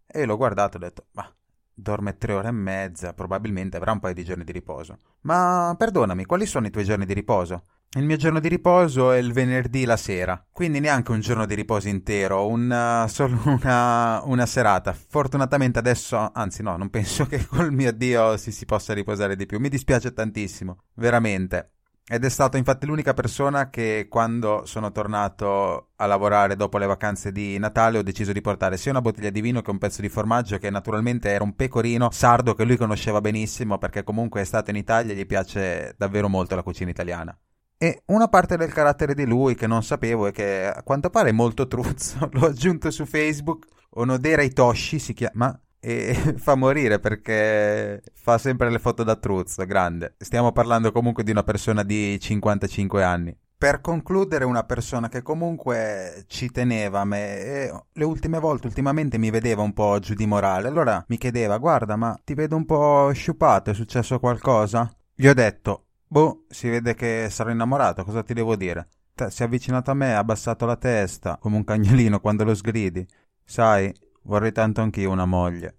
E 0.05 0.25
l'ho 0.25 0.37
guardato 0.37 0.77
e 0.77 0.79
ho 0.79 0.83
detto, 0.83 1.05
ma 1.11 1.36
dorme 1.77 2.17
tre 2.17 2.33
ore 2.33 2.47
e 2.47 2.51
mezza, 2.51 3.13
probabilmente 3.13 3.77
avrà 3.77 3.91
un 3.91 3.99
paio 3.99 4.15
di 4.15 4.23
giorni 4.23 4.43
di 4.43 4.51
riposo. 4.51 4.97
Ma 5.21 5.75
perdonami, 5.77 6.25
quali 6.25 6.47
sono 6.47 6.65
i 6.65 6.71
tuoi 6.71 6.83
giorni 6.83 7.05
di 7.05 7.13
riposo? 7.13 7.61
Il 7.91 8.03
mio 8.03 8.17
giorno 8.17 8.39
di 8.39 8.49
riposo 8.49 9.11
è 9.11 9.17
il 9.17 9.31
venerdì 9.31 9.85
la 9.85 9.95
sera, 9.95 10.43
quindi 10.51 10.79
neanche 10.79 11.11
un 11.11 11.21
giorno 11.21 11.45
di 11.45 11.55
riposo 11.55 11.87
intero, 11.87 12.47
una, 12.47 13.07
solo 13.07 13.39
una, 13.45 14.21
una 14.25 14.45
serata. 14.45 14.93
Fortunatamente 14.93 15.79
adesso, 15.79 16.31
anzi 16.33 16.63
no, 16.63 16.75
non 16.75 16.89
penso 16.89 17.25
che 17.27 17.45
col 17.45 17.71
mio 17.71 17.93
Dio 17.93 18.35
si, 18.37 18.51
si 18.51 18.65
possa 18.65 18.93
riposare 18.93 19.35
di 19.35 19.45
più. 19.45 19.59
Mi 19.59 19.69
dispiace 19.69 20.13
tantissimo, 20.13 20.83
veramente. 20.95 21.76
Ed 22.09 22.23
è 22.23 22.29
stato 22.29 22.55
infatti 22.55 22.85
l'unica 22.85 23.13
persona 23.13 23.69
che 23.69 24.07
quando 24.09 24.61
sono 24.65 24.93
tornato 24.93 25.89
a 25.97 26.05
lavorare 26.05 26.55
dopo 26.55 26.77
le 26.77 26.85
vacanze 26.85 27.33
di 27.33 27.57
Natale 27.57 27.97
ho 27.97 28.01
deciso 28.01 28.31
di 28.31 28.39
portare 28.39 28.77
sia 28.77 28.91
una 28.91 29.01
bottiglia 29.01 29.29
di 29.29 29.41
vino 29.41 29.61
che 29.61 29.71
un 29.71 29.77
pezzo 29.77 30.01
di 30.01 30.07
formaggio 30.07 30.57
che 30.57 30.69
naturalmente 30.69 31.27
era 31.27 31.43
un 31.43 31.53
pecorino 31.53 32.07
sardo 32.09 32.53
che 32.53 32.63
lui 32.63 32.77
conosceva 32.77 33.19
benissimo 33.19 33.77
perché 33.77 34.03
comunque 34.03 34.39
è 34.39 34.45
stato 34.45 34.69
in 34.69 34.77
Italia 34.77 35.11
e 35.11 35.17
gli 35.17 35.25
piace 35.25 35.95
davvero 35.97 36.29
molto 36.29 36.55
la 36.55 36.63
cucina 36.63 36.89
italiana. 36.89 37.37
E 37.77 38.03
una 38.05 38.29
parte 38.29 38.55
del 38.55 38.71
carattere 38.71 39.13
di 39.13 39.25
lui 39.25 39.55
che 39.55 39.67
non 39.67 39.83
sapevo 39.83 40.27
e 40.27 40.31
che 40.31 40.65
a 40.65 40.83
quanto 40.83 41.09
pare 41.09 41.29
è 41.29 41.33
molto 41.33 41.67
truzzo, 41.67 42.29
l'ho 42.31 42.45
aggiunto 42.45 42.89
su 42.89 43.05
Facebook, 43.05 43.65
Onodera 43.89 44.43
Itoshi 44.43 44.97
si 44.97 45.13
chiama, 45.13 45.59
e 45.79 46.13
fa 46.37 46.55
morire 46.55 46.99
perché 46.99 48.01
fa 48.13 48.37
sempre 48.37 48.69
le 48.69 48.79
foto 48.79 49.03
da 49.03 49.15
truzzo, 49.15 49.65
grande. 49.65 50.15
Stiamo 50.17 50.51
parlando 50.51 50.91
comunque 50.91 51.23
di 51.23 51.31
una 51.31 51.43
persona 51.43 51.83
di 51.83 52.19
55 52.19 53.03
anni. 53.03 53.37
Per 53.59 53.81
concludere, 53.81 54.45
una 54.45 54.63
persona 54.63 55.09
che 55.09 55.23
comunque 55.23 56.25
ci 56.27 56.51
teneva 56.51 56.99
a 56.99 57.05
me 57.05 57.39
e 57.39 57.83
le 57.91 58.03
ultime 58.03 58.37
volte, 58.37 58.67
ultimamente 58.67 59.17
mi 59.17 59.31
vedeva 59.31 59.63
un 59.63 59.73
po' 59.73 59.97
giù 59.97 60.13
di 60.13 60.27
morale, 60.27 60.67
allora 60.67 61.03
mi 61.07 61.17
chiedeva, 61.17 61.57
guarda, 61.57 61.95
ma 61.95 62.15
ti 62.23 62.35
vedo 62.35 62.55
un 62.55 62.65
po' 62.65 63.11
sciupato, 63.13 63.71
è 63.71 63.73
successo 63.73 64.19
qualcosa? 64.19 64.95
Gli 65.15 65.27
ho 65.27 65.33
detto, 65.33 65.85
boh, 66.05 66.45
si 66.49 66.69
vede 66.69 66.93
che 66.93 67.29
sarò 67.31 67.49
innamorato, 67.49 68.03
cosa 68.03 68.21
ti 68.21 68.35
devo 68.35 68.55
dire? 68.55 68.89
Si 69.29 69.41
è 69.41 69.45
avvicinato 69.45 69.89
a 69.89 69.95
me, 69.95 70.13
ha 70.13 70.19
abbassato 70.19 70.67
la 70.67 70.75
testa, 70.75 71.37
come 71.41 71.55
un 71.55 71.63
cagnolino 71.63 72.19
quando 72.19 72.43
lo 72.43 72.53
sgridi. 72.53 73.03
Sai, 73.43 73.91
Vorrei 74.27 74.51
tanto 74.51 74.81
anch'io 74.81 75.09
una 75.09 75.23
moglie. 75.23 75.77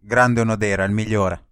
Grande 0.00 0.40
Onodera, 0.40 0.82
il 0.82 0.90
migliore. 0.90 1.44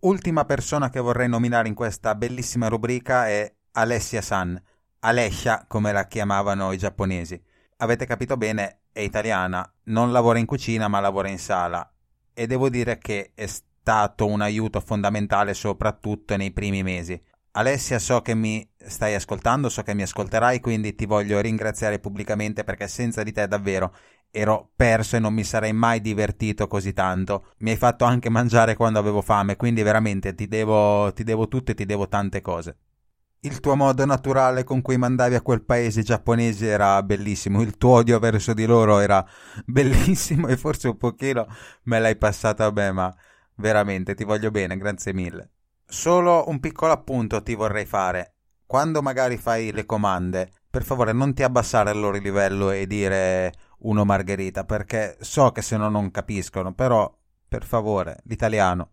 Ultima 0.00 0.46
persona 0.46 0.88
che 0.88 1.00
vorrei 1.00 1.28
nominare 1.28 1.68
in 1.68 1.74
questa 1.74 2.14
bellissima 2.14 2.68
rubrica 2.68 3.28
è 3.28 3.54
Alessia 3.72 4.22
San, 4.22 4.58
Alessia 5.00 5.66
come 5.68 5.92
la 5.92 6.06
chiamavano 6.06 6.72
i 6.72 6.78
giapponesi. 6.78 7.38
Avete 7.76 8.06
capito 8.06 8.38
bene, 8.38 8.84
è 8.90 9.00
italiana, 9.00 9.70
non 9.84 10.12
lavora 10.12 10.38
in 10.38 10.46
cucina 10.46 10.88
ma 10.88 10.98
lavora 10.98 11.28
in 11.28 11.38
sala 11.38 11.86
e 12.32 12.46
devo 12.46 12.70
dire 12.70 12.96
che 12.96 13.32
è 13.34 13.46
stato 13.46 14.24
un 14.24 14.40
aiuto 14.40 14.80
fondamentale 14.80 15.52
soprattutto 15.52 16.38
nei 16.38 16.52
primi 16.52 16.82
mesi. 16.82 17.22
Alessia, 17.50 17.98
so 17.98 18.22
che 18.22 18.34
mi 18.34 18.66
stai 18.76 19.14
ascoltando, 19.14 19.68
so 19.68 19.82
che 19.82 19.94
mi 19.94 20.02
ascolterai, 20.02 20.60
quindi 20.60 20.94
ti 20.94 21.04
voglio 21.04 21.40
ringraziare 21.40 21.98
pubblicamente 21.98 22.64
perché 22.64 22.88
senza 22.88 23.22
di 23.22 23.32
te 23.32 23.46
davvero 23.46 23.94
ero 24.36 24.72
perso 24.76 25.16
e 25.16 25.18
non 25.18 25.32
mi 25.32 25.44
sarei 25.44 25.72
mai 25.72 26.02
divertito 26.02 26.66
così 26.66 26.92
tanto. 26.92 27.46
Mi 27.60 27.70
hai 27.70 27.76
fatto 27.76 28.04
anche 28.04 28.28
mangiare 28.28 28.76
quando 28.76 28.98
avevo 28.98 29.22
fame, 29.22 29.56
quindi 29.56 29.82
veramente 29.82 30.34
ti 30.34 30.46
devo, 30.46 31.10
ti 31.14 31.24
devo 31.24 31.48
tutto 31.48 31.70
e 31.70 31.74
ti 31.74 31.86
devo 31.86 32.06
tante 32.06 32.42
cose. 32.42 32.76
Il 33.40 33.60
tuo 33.60 33.76
modo 33.76 34.04
naturale 34.04 34.62
con 34.62 34.82
cui 34.82 34.98
mandavi 34.98 35.36
a 35.36 35.40
quel 35.40 35.62
paese 35.62 36.02
giapponese 36.02 36.66
era 36.66 37.02
bellissimo, 37.02 37.62
il 37.62 37.78
tuo 37.78 37.92
odio 37.92 38.18
verso 38.18 38.52
di 38.52 38.66
loro 38.66 38.98
era 38.98 39.24
bellissimo 39.64 40.48
e 40.48 40.56
forse 40.58 40.88
un 40.88 40.98
pochino 40.98 41.46
me 41.84 41.98
l'hai 41.98 42.16
passato 42.16 42.62
a 42.62 42.70
me, 42.70 42.92
ma 42.92 43.14
veramente 43.54 44.14
ti 44.14 44.24
voglio 44.24 44.50
bene, 44.50 44.76
grazie 44.76 45.14
mille. 45.14 45.50
Solo 45.86 46.44
un 46.48 46.60
piccolo 46.60 46.92
appunto 46.92 47.42
ti 47.42 47.54
vorrei 47.54 47.86
fare. 47.86 48.34
Quando 48.66 49.00
magari 49.00 49.38
fai 49.38 49.72
le 49.72 49.86
comande, 49.86 50.50
per 50.68 50.82
favore 50.82 51.12
non 51.12 51.32
ti 51.32 51.42
abbassare 51.42 51.88
al 51.88 51.98
loro 51.98 52.18
livello 52.18 52.70
e 52.70 52.86
dire 52.86 53.52
uno 53.78 54.04
margherita, 54.04 54.64
perché 54.64 55.16
so 55.20 55.52
che 55.52 55.62
se 55.62 55.76
no 55.76 55.88
non 55.88 56.10
capiscono, 56.10 56.72
però 56.72 57.12
per 57.48 57.64
favore, 57.64 58.20
l'italiano. 58.24 58.90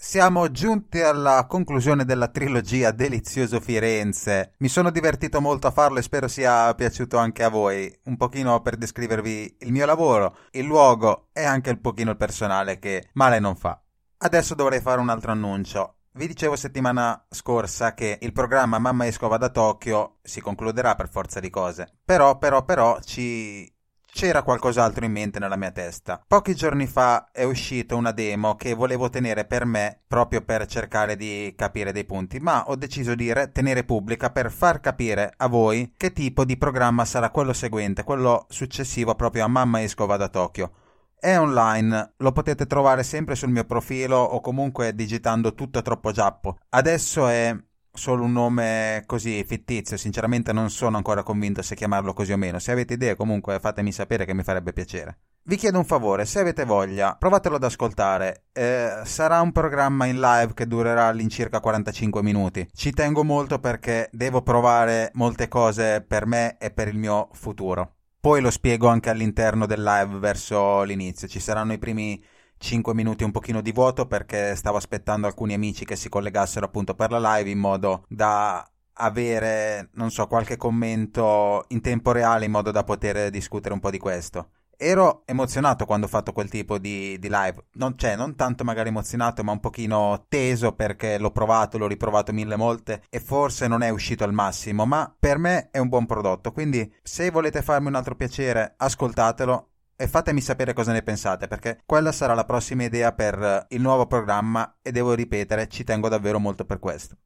Siamo 0.00 0.48
giunti 0.52 1.00
alla 1.00 1.46
conclusione 1.48 2.04
della 2.04 2.28
trilogia 2.28 2.92
Delizioso 2.92 3.58
Firenze. 3.58 4.52
Mi 4.58 4.68
sono 4.68 4.90
divertito 4.90 5.40
molto 5.40 5.66
a 5.66 5.72
farlo 5.72 5.98
e 5.98 6.02
spero 6.02 6.28
sia 6.28 6.72
piaciuto 6.74 7.16
anche 7.16 7.42
a 7.42 7.48
voi. 7.48 7.92
Un 8.04 8.16
pochino 8.16 8.60
per 8.60 8.76
descrivervi 8.76 9.56
il 9.58 9.72
mio 9.72 9.86
lavoro, 9.86 10.36
il 10.52 10.64
luogo 10.64 11.30
e 11.32 11.42
anche 11.42 11.70
un 11.70 11.80
pochino 11.80 12.12
il 12.12 12.16
personale 12.16 12.78
che 12.78 13.08
male 13.14 13.40
non 13.40 13.56
fa. 13.56 13.82
Adesso 14.18 14.54
dovrei 14.54 14.80
fare 14.80 15.00
un 15.00 15.08
altro 15.08 15.32
annuncio. 15.32 15.96
Vi 16.12 16.28
dicevo 16.28 16.54
settimana 16.54 17.26
scorsa 17.28 17.94
che 17.94 18.18
il 18.20 18.32
programma 18.32 18.78
Mamma 18.78 19.06
Escova 19.06 19.36
da 19.36 19.50
Tokyo 19.50 20.18
si 20.22 20.40
concluderà 20.40 20.94
per 20.94 21.08
forza 21.08 21.40
di 21.40 21.50
cose. 21.50 21.98
Però, 22.04 22.38
però, 22.38 22.64
però 22.64 23.00
ci 23.00 23.68
c'era 24.10 24.42
qualcos'altro 24.42 25.04
in 25.04 25.12
mente 25.12 25.38
nella 25.38 25.56
mia 25.56 25.70
testa. 25.70 26.22
Pochi 26.26 26.54
giorni 26.54 26.86
fa 26.86 27.30
è 27.30 27.44
uscita 27.44 27.94
una 27.94 28.12
demo 28.12 28.56
che 28.56 28.74
volevo 28.74 29.08
tenere 29.10 29.44
per 29.44 29.64
me 29.64 30.00
proprio 30.06 30.42
per 30.42 30.66
cercare 30.66 31.16
di 31.16 31.54
capire 31.56 31.92
dei 31.92 32.04
punti, 32.04 32.38
ma 32.38 32.64
ho 32.68 32.76
deciso 32.76 33.14
di 33.14 33.32
re- 33.32 33.52
tenere 33.52 33.84
pubblica 33.84 34.30
per 34.30 34.50
far 34.50 34.80
capire 34.80 35.32
a 35.36 35.46
voi 35.46 35.92
che 35.96 36.12
tipo 36.12 36.44
di 36.44 36.56
programma 36.56 37.04
sarà 37.04 37.30
quello 37.30 37.52
seguente, 37.52 38.04
quello 38.04 38.46
successivo 38.48 39.14
proprio 39.14 39.44
a 39.44 39.48
Mamma 39.48 39.82
Esco 39.82 40.06
Vado 40.06 40.24
a 40.24 40.28
Tokyo. 40.28 40.72
È 41.20 41.36
online, 41.36 42.12
lo 42.18 42.30
potete 42.30 42.66
trovare 42.66 43.02
sempre 43.02 43.34
sul 43.34 43.50
mio 43.50 43.64
profilo 43.64 44.18
o 44.18 44.40
comunque 44.40 44.94
digitando 44.94 45.52
tutto 45.52 45.82
troppo 45.82 46.12
giappo. 46.12 46.58
Adesso 46.68 47.26
è 47.26 47.56
solo 47.98 48.24
un 48.24 48.32
nome 48.32 49.02
così 49.04 49.44
fittizio, 49.44 49.98
sinceramente 49.98 50.52
non 50.52 50.70
sono 50.70 50.96
ancora 50.96 51.22
convinto 51.22 51.60
se 51.60 51.74
chiamarlo 51.74 52.14
così 52.14 52.32
o 52.32 52.38
meno. 52.38 52.58
Se 52.58 52.72
avete 52.72 52.94
idee 52.94 53.16
comunque 53.16 53.58
fatemi 53.60 53.92
sapere 53.92 54.24
che 54.24 54.32
mi 54.32 54.42
farebbe 54.42 54.72
piacere. 54.72 55.18
Vi 55.42 55.56
chiedo 55.56 55.78
un 55.78 55.84
favore, 55.84 56.26
se 56.26 56.40
avete 56.40 56.64
voglia, 56.64 57.16
provatelo 57.18 57.56
ad 57.56 57.64
ascoltare. 57.64 58.44
Eh, 58.52 59.00
sarà 59.04 59.40
un 59.40 59.50
programma 59.50 60.04
in 60.04 60.20
live 60.20 60.52
che 60.54 60.66
durerà 60.66 61.06
all'incirca 61.06 61.60
45 61.60 62.22
minuti. 62.22 62.68
Ci 62.72 62.92
tengo 62.92 63.24
molto 63.24 63.58
perché 63.58 64.08
devo 64.12 64.42
provare 64.42 65.10
molte 65.14 65.48
cose 65.48 66.04
per 66.06 66.26
me 66.26 66.58
e 66.58 66.70
per 66.70 66.88
il 66.88 66.98
mio 66.98 67.28
futuro. 67.32 67.94
Poi 68.20 68.40
lo 68.40 68.50
spiego 68.50 68.88
anche 68.88 69.10
all'interno 69.10 69.64
del 69.64 69.82
live 69.82 70.18
verso 70.18 70.82
l'inizio. 70.82 71.26
Ci 71.26 71.40
saranno 71.40 71.72
i 71.72 71.78
primi 71.78 72.22
5 72.58 72.94
minuti 72.94 73.24
un 73.24 73.30
pochino 73.30 73.60
di 73.60 73.72
vuoto 73.72 74.06
perché 74.06 74.54
stavo 74.56 74.76
aspettando 74.76 75.26
alcuni 75.26 75.54
amici 75.54 75.84
che 75.84 75.96
si 75.96 76.08
collegassero 76.08 76.66
appunto 76.66 76.94
per 76.94 77.10
la 77.10 77.36
live 77.36 77.50
in 77.50 77.58
modo 77.58 78.04
da 78.08 78.68
avere, 78.98 79.90
non 79.94 80.10
so, 80.10 80.26
qualche 80.26 80.56
commento 80.56 81.64
in 81.68 81.80
tempo 81.80 82.12
reale 82.12 82.44
in 82.44 82.50
modo 82.50 82.70
da 82.70 82.84
poter 82.84 83.30
discutere 83.30 83.74
un 83.74 83.80
po' 83.80 83.90
di 83.90 83.98
questo. 83.98 84.50
Ero 84.80 85.22
emozionato 85.24 85.84
quando 85.86 86.06
ho 86.06 86.08
fatto 86.08 86.32
quel 86.32 86.48
tipo 86.48 86.78
di, 86.78 87.18
di 87.18 87.28
live, 87.28 87.66
non, 87.72 87.98
cioè 87.98 88.14
non 88.14 88.36
tanto 88.36 88.62
magari 88.62 88.90
emozionato 88.90 89.42
ma 89.42 89.50
un 89.50 89.58
pochino 89.58 90.26
teso 90.28 90.72
perché 90.72 91.18
l'ho 91.18 91.32
provato, 91.32 91.78
l'ho 91.78 91.88
riprovato 91.88 92.32
mille 92.32 92.54
volte 92.54 93.02
e 93.10 93.18
forse 93.18 93.66
non 93.66 93.82
è 93.82 93.88
uscito 93.88 94.22
al 94.22 94.32
massimo, 94.32 94.86
ma 94.86 95.12
per 95.18 95.38
me 95.38 95.70
è 95.72 95.78
un 95.78 95.88
buon 95.88 96.06
prodotto, 96.06 96.52
quindi 96.52 96.92
se 97.02 97.30
volete 97.30 97.60
farmi 97.60 97.88
un 97.88 97.96
altro 97.96 98.14
piacere 98.14 98.74
ascoltatelo 98.76 99.70
e 100.00 100.06
fatemi 100.06 100.40
sapere 100.40 100.74
cosa 100.74 100.92
ne 100.92 101.02
pensate 101.02 101.48
perché 101.48 101.80
quella 101.84 102.12
sarà 102.12 102.32
la 102.32 102.44
prossima 102.44 102.84
idea 102.84 103.12
per 103.12 103.66
il 103.70 103.80
nuovo 103.80 104.06
programma 104.06 104.76
e 104.80 104.92
devo 104.92 105.12
ripetere 105.12 105.66
ci 105.66 105.82
tengo 105.82 106.08
davvero 106.08 106.38
molto 106.38 106.64
per 106.64 106.78
questo. 106.78 107.16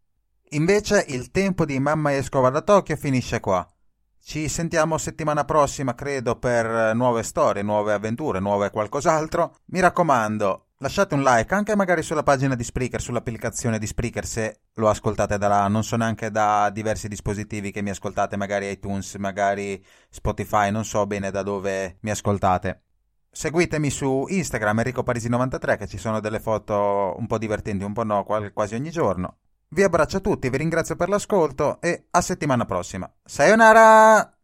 Invece 0.55 1.05
il 1.09 1.31
tempo 1.31 1.67
di 1.67 1.79
Mamma 1.79 2.15
Escova 2.15 2.49
da 2.49 2.63
Tokyo 2.63 2.97
finisce 2.97 3.41
qua. 3.41 3.67
Ci 4.25 4.49
sentiamo 4.49 4.97
settimana 4.97 5.45
prossima, 5.45 5.95
credo, 5.95 6.39
per 6.39 6.95
nuove 6.95 7.23
storie, 7.25 7.63
nuove 7.63 7.93
avventure, 7.93 8.39
nuove 8.39 8.71
qualcos'altro. 8.71 9.57
Mi 9.67 9.81
raccomando, 9.81 10.69
lasciate 10.83 11.15
un 11.15 11.23
like 11.23 11.55
anche 11.55 11.77
magari 11.77 12.03
sulla 12.03 12.25
pagina 12.25 12.57
di 12.57 12.65
Spreaker, 12.65 13.01
sull'applicazione 13.01 13.79
di 13.79 13.87
Spreaker 13.87 14.27
se 14.27 14.61
lo 14.75 14.89
ascoltate 14.89 15.39
da 15.39 15.49
là. 15.49 15.69
Non 15.69 15.85
so 15.85 15.97
neanche 15.97 16.31
da 16.31 16.71
diversi 16.71 17.09
dispositivi 17.09 17.71
che 17.71 17.83
mi 17.83 17.91
ascoltate, 17.91 18.37
magari 18.37 18.69
iTunes, 18.69 19.15
magari 19.15 19.83
Spotify, 20.11 20.71
non 20.71 20.85
so 20.85 21.07
bene 21.07 21.31
da 21.31 21.43
dove 21.43 21.99
mi 22.01 22.11
ascoltate. 22.11 22.83
Seguitemi 23.31 23.89
su 23.89 24.27
Instagram 24.29 24.81
Enrico 24.81 25.03
Parisi93 25.03 25.79
che 25.79 25.87
ci 25.87 25.97
sono 25.97 26.21
delle 26.21 26.41
foto 26.41 27.15
un 27.17 27.27
po' 27.27 27.39
divertenti, 27.39 27.85
un 27.85 27.93
po' 27.93 28.05
no, 28.05 28.25
quasi 28.25 28.75
ogni 28.75 28.91
giorno. 28.91 29.37
Vi 29.69 29.83
abbraccio 29.83 30.21
tutti, 30.21 30.51
vi 30.51 30.59
ringrazio 30.59 30.97
per 30.97 31.09
l'ascolto 31.09 31.81
e 31.81 32.07
a 32.11 32.21
settimana 32.21 32.67
prossima. 32.67 33.11
Sayonara! 33.25 34.37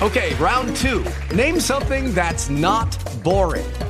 Okay, 0.00 0.34
round 0.38 0.74
two. 0.74 1.02
Name 1.34 1.60
something 1.60 2.12
that's 2.12 2.48
not 2.48 2.96
boring. 3.22 3.89